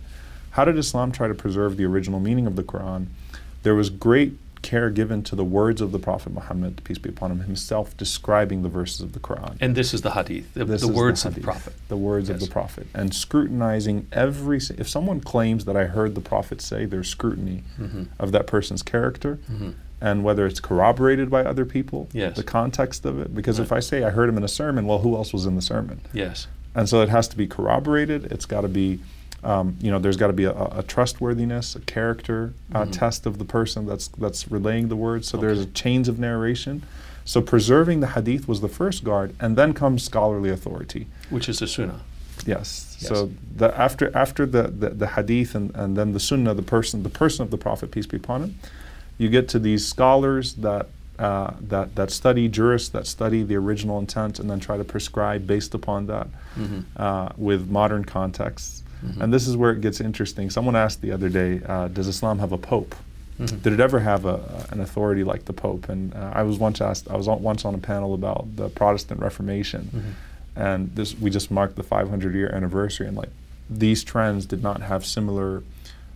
How 0.50 0.64
did 0.64 0.76
Islam 0.76 1.12
try 1.12 1.28
to 1.28 1.34
preserve 1.34 1.76
the 1.76 1.84
original 1.84 2.18
meaning 2.18 2.46
of 2.48 2.56
the 2.56 2.64
Quran? 2.64 3.06
There 3.62 3.76
was 3.76 3.88
great 3.88 4.32
care 4.62 4.88
given 4.90 5.22
to 5.24 5.36
the 5.36 5.44
words 5.44 5.80
of 5.80 5.92
the 5.92 5.98
Prophet 5.98 6.32
Muhammad, 6.32 6.82
peace 6.84 6.98
be 6.98 7.10
upon 7.10 7.30
him, 7.32 7.40
himself 7.40 7.96
describing 7.96 8.62
the 8.62 8.68
verses 8.68 9.00
of 9.00 9.12
the 9.12 9.20
Quran. 9.20 9.56
And 9.60 9.74
this 9.74 9.92
is 9.92 10.02
the 10.02 10.12
hadith, 10.12 10.54
the, 10.54 10.64
the 10.64 10.88
words 10.88 11.24
of 11.24 11.34
the 11.34 11.40
prophet. 11.40 11.74
The 11.88 11.96
words 11.96 12.30
of 12.30 12.40
the 12.40 12.46
Prophet. 12.46 12.86
And 12.94 13.12
scrutinizing 13.14 14.06
every. 14.12 14.58
If 14.78 14.88
someone 14.88 15.20
claims 15.20 15.64
that 15.66 15.76
I 15.76 15.84
heard 15.86 16.14
the 16.14 16.20
Prophet 16.20 16.60
say, 16.62 16.84
there's 16.86 17.08
scrutiny 17.08 17.64
Mhm. 17.80 18.06
of 18.18 18.32
that 18.32 18.46
person's 18.46 18.82
character 18.82 19.38
Mhm. 19.50 19.74
and 20.00 20.24
whether 20.24 20.46
it's 20.46 20.60
corroborated 20.60 21.28
by 21.30 21.44
other 21.44 21.64
people, 21.64 22.08
Yes. 22.12 22.36
the 22.36 22.42
context 22.42 23.04
of 23.04 23.18
it. 23.18 23.34
Because 23.34 23.58
if 23.58 23.72
I 23.72 23.80
say 23.80 24.04
I 24.04 24.10
heard 24.10 24.28
him 24.28 24.36
in 24.36 24.44
a 24.44 24.48
sermon, 24.48 24.86
well, 24.86 25.00
who 25.00 25.16
else 25.16 25.32
was 25.32 25.44
in 25.46 25.56
the 25.56 25.62
sermon? 25.62 26.00
Yes. 26.12 26.46
And 26.74 26.88
so 26.88 27.02
it 27.02 27.08
has 27.10 27.28
to 27.28 27.36
be 27.36 27.46
corroborated. 27.46 28.26
It's 28.32 28.46
got 28.46 28.62
to 28.62 28.68
be, 28.68 29.00
um, 29.44 29.76
you 29.80 29.90
know, 29.90 29.98
there's 29.98 30.16
got 30.16 30.28
to 30.28 30.32
be 30.32 30.44
a, 30.44 30.52
a 30.52 30.84
trustworthiness, 30.86 31.74
a 31.76 31.80
character 31.80 32.52
uh, 32.74 32.84
Mhm. 32.84 32.92
test 32.92 33.26
of 33.26 33.38
the 33.38 33.44
person 33.44 33.86
that's 33.86 34.08
that's 34.08 34.50
relaying 34.50 34.88
the 34.88 34.96
words. 34.96 35.28
So 35.28 35.36
there's 35.36 35.60
a 35.60 35.66
chains 35.66 36.08
of 36.08 36.18
narration. 36.18 36.82
So 37.24 37.40
preserving 37.40 38.00
the 38.00 38.08
hadith 38.08 38.48
was 38.48 38.60
the 38.60 38.68
first 38.68 39.04
guard, 39.04 39.34
and 39.40 39.56
then 39.56 39.72
comes 39.74 40.02
scholarly 40.02 40.50
authority. 40.50 41.06
Which 41.30 41.48
is 41.48 41.58
the 41.60 41.66
sunnah. 41.68 42.00
Yes. 42.46 42.96
Yes. 43.00 43.08
So 43.08 43.30
the, 43.56 43.76
after 43.78 44.10
after 44.16 44.46
the, 44.46 44.64
the, 44.64 44.90
the 44.90 45.06
hadith 45.08 45.54
and, 45.54 45.74
and 45.76 45.96
then 45.96 46.12
the 46.12 46.20
sunnah, 46.20 46.54
the 46.54 46.62
person 46.62 47.02
the 47.02 47.08
person 47.08 47.42
of 47.44 47.50
the 47.50 47.58
prophet 47.58 47.90
peace 47.90 48.06
be 48.06 48.16
upon 48.16 48.42
him, 48.42 48.58
you 49.18 49.28
get 49.28 49.48
to 49.50 49.58
these 49.58 49.86
scholars 49.86 50.54
that 50.54 50.86
uh, 51.18 51.54
that 51.60 51.94
that 51.94 52.10
study 52.10 52.48
jurists 52.48 52.88
that 52.90 53.06
study 53.06 53.42
the 53.44 53.54
original 53.54 53.98
intent 53.98 54.40
and 54.40 54.48
then 54.50 54.58
try 54.58 54.76
to 54.76 54.84
prescribe 54.84 55.46
based 55.46 55.74
upon 55.74 56.06
that 56.06 56.26
Mhm. 56.58 56.84
uh, 56.96 57.28
with 57.36 57.68
modern 57.70 58.04
contexts. 58.04 58.81
Mhm. 59.04 59.20
And 59.20 59.32
this 59.34 59.46
is 59.48 59.56
where 59.56 59.72
it 59.72 59.80
gets 59.80 60.00
interesting. 60.00 60.50
Someone 60.50 60.76
asked 60.76 61.00
the 61.02 61.12
other 61.12 61.28
day, 61.28 61.60
uh, 61.66 61.88
"Does 61.88 62.06
Islam 62.08 62.38
have 62.38 62.52
a 62.52 62.58
pope? 62.58 62.94
Mhm. 63.40 63.62
Did 63.62 63.72
it 63.72 63.80
ever 63.80 64.00
have 64.00 64.24
a, 64.26 64.66
an 64.70 64.80
authority 64.80 65.24
like 65.24 65.44
the 65.46 65.52
pope?" 65.52 65.88
And 65.88 66.14
uh, 66.14 66.30
I 66.34 66.42
was 66.42 66.58
once 66.58 66.80
asked. 66.80 67.10
I 67.10 67.16
was 67.16 67.26
on, 67.28 67.42
once 67.42 67.64
on 67.64 67.74
a 67.74 67.78
panel 67.78 68.14
about 68.14 68.46
the 68.56 68.68
Protestant 68.68 69.20
Reformation 69.20 69.90
Mhm. 69.94 70.60
and 70.62 70.90
this 70.94 71.18
we 71.18 71.30
just 71.30 71.50
marked 71.50 71.76
the 71.76 71.82
500 71.82 72.34
year 72.34 72.50
anniversary 72.54 73.06
and 73.08 73.16
like 73.16 73.30
these 73.70 74.04
trends 74.04 74.44
did 74.44 74.62
not 74.62 74.82
have 74.82 75.04
similar 75.06 75.62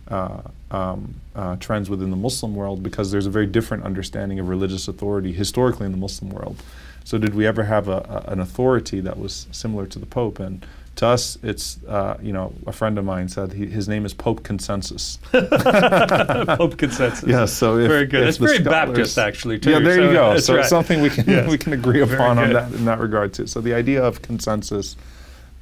uh, 0.09 0.41
um, 0.71 1.15
uh, 1.35 1.55
trends 1.57 1.89
within 1.89 2.11
the 2.11 2.15
muslim 2.27 2.53
world 2.55 2.83
because 2.83 3.09
there's 3.11 3.25
a 3.25 3.31
very 3.31 3.47
different 3.47 3.83
understanding 3.83 4.37
of 4.39 4.47
religious 4.47 4.87
authority 4.87 5.33
historically 5.33 5.85
in 5.87 5.91
the 5.91 5.97
muslim 5.97 6.29
world 6.29 6.55
so 7.03 7.17
did 7.17 7.33
we 7.33 7.47
ever 7.47 7.63
have 7.63 7.87
a, 7.87 8.23
a, 8.27 8.31
an 8.31 8.39
authority 8.39 8.99
that 9.01 9.17
was 9.17 9.47
similar 9.51 9.85
to 9.87 9.97
the 9.97 10.05
pope 10.05 10.39
and 10.39 10.63
to 10.97 11.07
us 11.07 11.37
it's 11.43 11.79
uh, 11.85 12.17
you 12.21 12.33
know 12.33 12.53
a 12.65 12.71
friend 12.71 12.97
of 12.97 13.05
mine 13.05 13.29
said 13.29 13.53
he, 13.53 13.65
his 13.65 13.87
name 13.87 14.05
is 14.05 14.13
pope 14.13 14.43
consensus 14.43 15.17
Pope 15.31 16.77
consensus. 16.77 17.27
Yes, 17.27 17.53
so 17.53 17.77
if, 17.77 17.87
very 17.87 18.05
good. 18.05 18.27
It's 18.27 18.37
very 18.37 18.57
scholars- 18.57 18.87
Baptist, 18.87 19.17
actually. 19.17 19.59
Too. 19.59 19.71
Yeah, 19.71 19.79
there 19.79 20.01
you 20.03 20.11
go. 20.11 20.37
So 20.39 20.53
right. 20.53 20.61
it's 20.61 20.69
something 20.69 21.01
we 21.01 21.09
can 21.09 21.25
Yes. 21.27 21.49
we 21.49 21.57
can 21.57 21.73
agree 21.73 22.01
upon 22.01 22.37
on 22.37 22.53
that 22.53 22.71
in 22.73 22.85
that 22.85 22.99
regard 22.99 23.33
too. 23.33 23.47
So 23.47 23.61
the 23.61 23.73
idea 23.73 24.03
of 24.03 24.21
consensus 24.21 24.95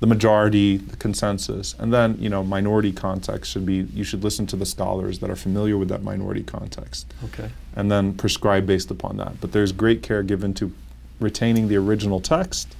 the 0.02 0.08
majority, 0.08 0.78
the 0.78 0.98
consensus, 0.98 1.74
and 1.80 1.94
then 1.94 2.18
you 2.20 2.30
know 2.30 2.44
minority 2.44 2.92
context 2.92 3.52
should 3.52 3.66
be 3.66 3.88
you 3.94 4.04
should 4.04 4.24
listen 4.24 4.46
to 4.48 4.56
the 4.56 4.66
scholars 4.66 5.20
that 5.20 5.30
are 5.30 5.36
familiar 5.36 5.78
with 5.78 5.88
that 5.90 6.04
minority 6.04 6.44
context, 6.44 7.08
Okay. 7.26 7.50
and 7.76 7.90
then 7.90 8.14
prescribe 8.14 8.66
based 8.66 8.92
upon 8.92 9.18
that. 9.18 9.40
But 9.40 9.52
there's 9.54 9.72
great 9.72 10.04
care 10.04 10.22
given 10.22 10.54
to 10.56 10.72
retaining 11.20 11.70
the 11.70 11.78
original 11.78 12.20
text, 12.20 12.76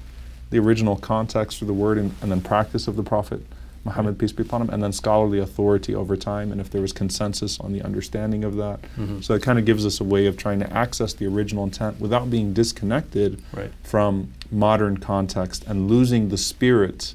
the 0.50 0.60
original 0.60 0.96
context 0.96 1.58
for 1.60 1.66
the 1.66 1.74
word, 1.74 1.98
and, 1.98 2.14
and 2.22 2.32
then 2.32 2.42
practice 2.42 2.88
of 2.88 2.96
the 2.96 3.04
Prophet 3.04 3.42
Muhammad 3.84 4.18
peace 4.18 4.32
be 4.32 4.42
upon 4.42 4.62
him, 4.62 4.70
and 4.72 4.82
then 4.82 4.92
scholarly 4.92 5.38
authority 5.38 5.94
over 5.94 6.18
time, 6.18 6.52
and 6.52 6.60
if 6.60 6.72
there 6.72 6.82
was 6.82 6.92
consensus 6.92 7.60
on 7.60 7.72
the 7.72 7.84
understanding 7.84 8.44
of 8.44 8.56
that. 8.56 8.80
Mhm. 8.98 9.24
So 9.24 9.36
it 9.36 9.44
kind 9.44 9.60
of 9.60 9.66
gives 9.66 9.86
us 9.86 10.00
a 10.00 10.04
way 10.04 10.26
of 10.26 10.38
trying 10.38 10.60
to 10.60 10.74
access 10.74 11.14
the 11.14 11.28
original 11.28 11.64
intent 11.64 12.00
without 12.00 12.32
being 12.32 12.52
disconnected 12.52 13.40
Right. 13.56 13.72
from 13.84 14.30
modern 14.52 14.98
context 14.98 15.64
and 15.68 15.88
losing 15.88 16.30
the 16.30 16.38
spirit 16.38 17.14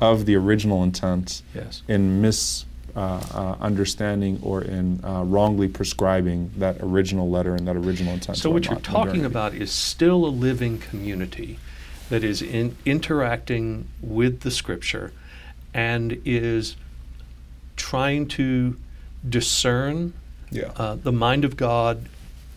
of 0.00 0.26
the 0.26 0.34
original 0.34 0.82
intent 0.82 1.42
Yes. 1.54 1.82
in 1.86 2.20
mis 2.20 2.64
uh, 2.94 3.20
uh, 3.32 3.54
understanding 3.60 4.38
or 4.42 4.60
in 4.60 5.00
uh, 5.02 5.22
wrongly 5.24 5.66
prescribing 5.66 6.50
that 6.58 6.76
original 6.82 7.30
letter 7.30 7.54
and 7.54 7.66
that 7.66 7.74
original 7.76 8.12
intent. 8.12 8.36
So 8.36 8.50
what 8.50 8.66
you're 8.66 8.78
talking 8.80 9.24
about 9.24 9.54
is 9.54 9.70
still 9.70 10.26
a 10.26 10.28
living 10.28 10.76
community 10.78 11.58
that 12.08 12.22
is 12.24 12.42
in, 12.42 12.76
interacting 12.84 13.88
with 14.00 14.40
the 14.40 14.50
scripture 14.50 15.12
and 15.74 16.20
is 16.24 16.76
trying 17.76 18.26
to 18.28 18.76
discern 19.28 20.12
Yeah. 20.50 20.72
uh, 20.76 20.96
the 20.96 21.12
mind 21.12 21.44
of 21.44 21.56
God 21.56 22.08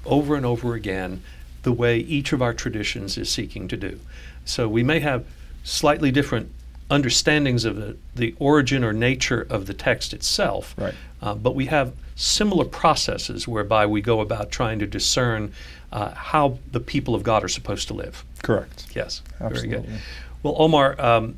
over 0.05 0.35
and 0.35 0.45
over 0.45 0.73
again 0.75 1.21
the 1.63 1.71
way 1.71 1.97
each 1.97 2.31
of 2.33 2.41
our 2.41 2.53
traditions 2.53 3.17
is 3.17 3.29
seeking 3.29 3.67
to 3.69 3.77
do. 3.77 3.99
So 4.43 4.67
we 4.67 4.83
may 4.83 4.99
have 4.99 5.25
slightly 5.63 6.11
different 6.11 6.51
understandings 6.89 7.65
of 7.65 7.75
the, 7.75 7.97
the 8.15 8.35
origin 8.39 8.83
or 8.83 8.93
nature 8.93 9.45
of 9.49 9.65
the 9.65 9.73
text 9.73 10.13
itself, 10.13 10.75
Right. 10.77 10.93
uh, 11.21 11.33
but 11.35 11.55
we 11.55 11.65
have 11.65 11.93
similar 12.15 12.65
processes 12.65 13.47
whereby 13.47 13.85
we 13.85 14.01
go 14.01 14.21
about 14.21 14.51
trying 14.51 14.79
to 14.79 14.87
discern 14.87 15.51
uh, 15.91 16.11
how 16.11 16.59
the 16.71 16.79
people 16.79 17.15
of 17.15 17.23
God 17.23 17.43
are 17.43 17.47
supposed 17.49 17.87
to 17.87 17.93
live. 17.93 18.23
Correct. 18.43 18.87
Yes, 18.95 19.21
Absolutely. 19.39 19.69
very 19.69 19.81
good. 19.83 20.01
Well, 20.43 20.55
Omar, 20.57 20.99
um, 21.01 21.37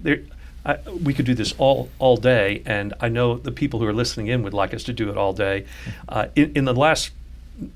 there, 0.00 0.20
I, 0.64 0.78
we 1.02 1.14
could 1.14 1.24
do 1.26 1.34
this 1.34 1.54
all 1.58 1.88
all 1.98 2.16
day, 2.16 2.62
and 2.66 2.94
I 3.00 3.08
know 3.08 3.36
the 3.38 3.50
people 3.50 3.80
who 3.80 3.86
are 3.86 3.92
listening 3.92 4.28
in 4.28 4.42
would 4.42 4.54
like 4.54 4.74
us 4.74 4.84
to 4.84 4.92
do 4.92 5.08
it 5.10 5.16
all 5.16 5.32
day. 5.32 5.64
Uh, 6.08 6.26
in, 6.36 6.52
in 6.54 6.64
the 6.66 6.74
last 6.74 7.10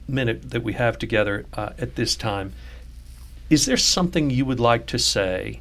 minute 0.07 0.51
that 0.51 0.63
we 0.63 0.75
have 0.75 0.99
together 0.99 1.47
uh, 1.55 1.71
at 1.79 1.97
this 1.97 2.15
time, 2.15 2.53
is 3.51 3.67
there 3.67 3.77
something 3.77 4.31
you 4.31 4.45
would 4.45 4.61
like 4.61 4.87
to 4.87 4.99
say 4.99 5.61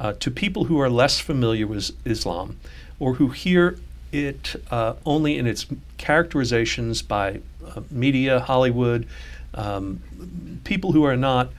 uh, 0.00 0.14
to 0.18 0.30
people 0.30 0.64
who 0.64 0.80
are 0.80 0.90
less 0.90 1.20
familiar 1.20 1.66
with 1.66 1.90
Islam, 2.04 2.56
or 2.98 3.14
who 3.14 3.28
hear 3.28 3.78
it 4.12 4.56
uh, 4.70 4.94
only 5.06 5.38
in 5.38 5.46
its 5.46 5.66
characterizations 5.98 7.02
by 7.02 7.40
uh, 7.64 7.80
media, 7.90 8.40
Hollywood, 8.40 9.06
um, 9.54 10.00
people 10.64 10.92
who 10.92 11.04
are 11.04 11.16
not 11.16 11.50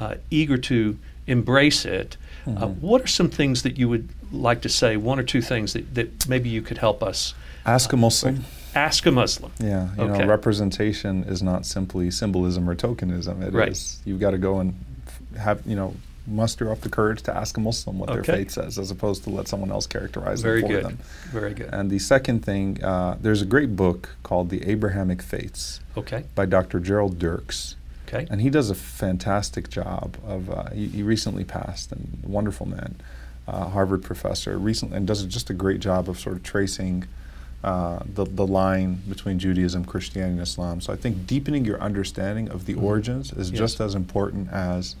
uh, 0.00 0.14
eager 0.30 0.56
to 0.56 0.96
embrace 1.26 1.84
it? 1.84 2.16
Uh, 2.46 2.50
Mhm. 2.68 2.80
what 2.80 3.02
are 3.02 3.06
some 3.08 3.28
things 3.28 3.62
that 3.62 3.76
you 3.78 3.88
would 3.88 4.08
like 4.32 4.60
to 4.62 4.68
say? 4.68 4.96
One 4.96 5.18
or 5.18 5.22
two 5.24 5.42
things 5.42 5.72
that, 5.74 5.94
that 5.94 6.28
maybe 6.28 6.48
you 6.48 6.62
could 6.62 6.78
help 6.78 7.02
us 7.02 7.34
Ask 7.66 7.92
a 7.92 7.96
Muslim. 7.96 8.44
ask 8.74 9.04
a 9.06 9.10
Muslim. 9.10 9.50
Yeah, 9.58 9.88
you 9.98 10.04
Okay. 10.04 10.20
know, 10.22 10.26
representation 10.26 11.24
is 11.24 11.42
not 11.42 11.66
simply 11.66 12.10
symbolism 12.10 12.70
or 12.70 12.74
tokenism. 12.74 13.42
It 13.42 13.48
is 13.48 13.54
Right. 13.54 13.96
you've 14.06 14.20
got 14.20 14.30
to 14.30 14.38
go 14.38 14.60
and 14.60 14.74
have 15.36 15.60
you 15.66 15.76
know 15.76 15.94
muster 16.28 16.70
up 16.70 16.80
the 16.82 16.88
courage 16.88 17.22
to 17.22 17.36
ask 17.36 17.56
a 17.56 17.60
Muslim 17.60 17.98
what 17.98 18.08
their 18.10 18.22
faith 18.24 18.50
says, 18.50 18.78
as 18.78 18.90
opposed 18.90 19.24
to 19.24 19.30
let 19.30 19.48
someone 19.48 19.70
else 19.70 19.86
characterize 19.86 20.42
Very 20.42 20.60
them 20.60 20.68
for 20.70 20.74
good. 20.76 20.84
them. 20.84 20.98
Very 21.30 21.54
good. 21.54 21.70
And 21.72 21.90
the 21.90 21.98
second 21.98 22.44
thing, 22.44 22.82
uh, 22.84 23.16
there's 23.20 23.42
a 23.42 23.46
great 23.46 23.74
book 23.76 24.10
called 24.22 24.50
The 24.50 24.68
Abrahamic 24.68 25.22
Faiths 25.22 25.80
okay. 25.96 26.24
by 26.34 26.46
Dr. 26.46 26.80
Jerald 26.80 27.18
Dirks. 27.18 27.76
Okay. 28.06 28.26
And 28.30 28.40
he 28.40 28.48
does 28.50 28.70
a 28.70 28.74
fantastic 28.74 29.68
job 29.68 30.16
of. 30.26 30.48
Uh, 30.50 30.70
he, 30.70 30.86
he 30.88 31.02
recently 31.02 31.44
passed, 31.44 31.92
and 31.92 32.18
a 32.24 32.28
wonderful 32.28 32.66
man, 32.66 32.94
uh, 33.46 33.68
Harvard 33.68 34.02
professor, 34.02 34.56
recently, 34.58 34.96
and 34.96 35.06
does 35.06 35.22
just 35.26 35.50
a 35.50 35.54
great 35.54 35.80
job 35.80 36.08
of 36.08 36.18
sort 36.18 36.36
of 36.36 36.42
tracing 36.42 37.04
uh, 37.62 37.98
the 38.14 38.24
the 38.24 38.46
line 38.46 39.02
between 39.10 39.38
Judaism, 39.38 39.84
Christianity, 39.84 40.32
and 40.32 40.40
Islam. 40.40 40.80
So 40.80 40.90
I 40.92 40.96
think 40.96 41.26
deepening 41.26 41.66
your 41.66 41.78
understanding 41.82 42.48
of 42.48 42.64
the 42.64 42.74
Mhm. 42.76 42.82
origins 42.82 43.32
is 43.32 43.50
Yes. 43.50 43.58
just 43.58 43.80
as 43.80 43.94
important 43.94 44.48
as 44.52 44.96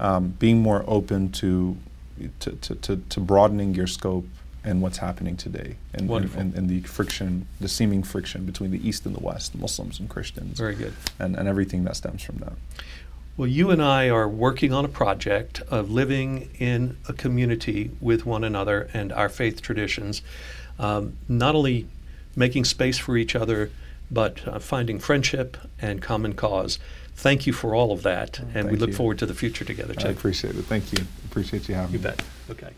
um, 0.00 0.28
being 0.38 0.60
more 0.60 0.84
open 0.86 1.30
to 1.32 1.76
to, 2.40 2.52
to, 2.52 2.74
to 2.76 2.96
to 2.96 3.20
broadening 3.20 3.74
your 3.74 3.86
scope 3.86 4.26
and 4.64 4.80
what's 4.80 4.98
happening 4.98 5.36
today, 5.36 5.76
and, 5.92 6.08
Wonderful. 6.08 6.40
and, 6.40 6.54
and 6.54 6.70
the 6.70 6.80
friction, 6.80 7.46
the 7.60 7.68
seeming 7.68 8.02
friction 8.02 8.46
between 8.46 8.70
the 8.70 8.88
East 8.88 9.04
and 9.04 9.14
the 9.14 9.20
West, 9.20 9.54
Muslims 9.54 10.00
and 10.00 10.08
Christians 10.08 10.58
Very 10.58 10.74
good. 10.74 10.94
and, 11.18 11.36
and 11.36 11.46
everything 11.46 11.84
that 11.84 11.96
stems 11.96 12.22
from 12.22 12.36
that. 12.38 12.54
Well, 13.36 13.48
you 13.48 13.70
and 13.70 13.82
I 13.82 14.08
are 14.08 14.28
working 14.28 14.72
on 14.72 14.84
a 14.84 14.88
project 14.88 15.60
of 15.68 15.90
living 15.90 16.50
in 16.58 16.96
a 17.08 17.12
community 17.12 17.90
with 18.00 18.24
one 18.24 18.42
another 18.42 18.88
and 18.94 19.12
our 19.12 19.28
faith 19.28 19.60
traditions, 19.60 20.22
um, 20.78 21.18
not 21.28 21.54
only 21.54 21.86
making 22.36 22.64
space 22.64 22.96
for 22.96 23.16
each 23.16 23.36
other, 23.36 23.70
but 24.10 24.46
uh, 24.46 24.58
finding 24.60 24.98
friendship 24.98 25.56
and 25.80 26.00
common 26.00 26.34
cause. 26.34 26.78
Thank 27.14 27.46
you 27.46 27.52
for 27.52 27.74
all 27.74 27.92
of 27.92 28.02
that, 28.02 28.40
oh, 28.42 28.46
and 28.54 28.70
we 28.70 28.76
look 28.76 28.90
you. 28.90 28.96
forward 28.96 29.18
to 29.20 29.26
the 29.26 29.34
future 29.34 29.64
together, 29.64 29.94
I 29.98 30.08
appreciate 30.08 30.56
it. 30.56 30.62
Thank 30.62 30.92
you. 30.92 31.04
Appreciate 31.26 31.68
you 31.68 31.74
having 31.74 31.92
You 31.94 31.98
me. 32.00 32.04
bet. 32.04 32.22
Okay. 32.50 32.70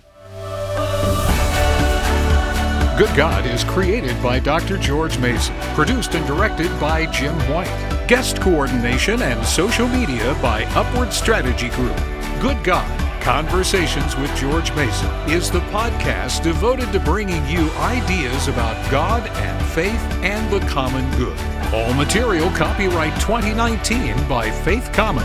Good 2.98 3.14
God 3.14 3.44
is 3.46 3.62
created 3.64 4.20
by 4.22 4.38
Dr. 4.38 4.78
George 4.78 5.18
Mason, 5.18 5.54
produced 5.74 6.14
and 6.14 6.26
directed 6.26 6.68
by 6.80 7.04
Jim 7.12 7.34
White. 7.50 8.04
Guest 8.08 8.40
coordination 8.40 9.20
and 9.22 9.44
social 9.44 9.88
media 9.88 10.34
by 10.40 10.64
Upward 10.74 11.12
Strategy 11.12 11.68
Group. 11.70 11.96
Good 12.40 12.62
God 12.64 13.06
Conversations 13.26 14.14
with 14.16 14.32
George 14.36 14.72
Mason 14.76 15.10
is 15.28 15.50
the 15.50 15.58
podcast 15.72 16.44
devoted 16.44 16.92
to 16.92 17.00
bringing 17.00 17.44
you 17.48 17.68
ideas 17.72 18.46
about 18.46 18.88
God 18.88 19.26
and 19.28 19.66
faith 19.72 20.00
and 20.22 20.48
the 20.48 20.60
common 20.68 21.04
good. 21.18 21.36
All 21.72 21.92
material 21.94 22.48
copyright 22.50 23.18
2019 23.20 24.28
by 24.28 24.50
Faith 24.50 24.92
Common. 24.92 25.24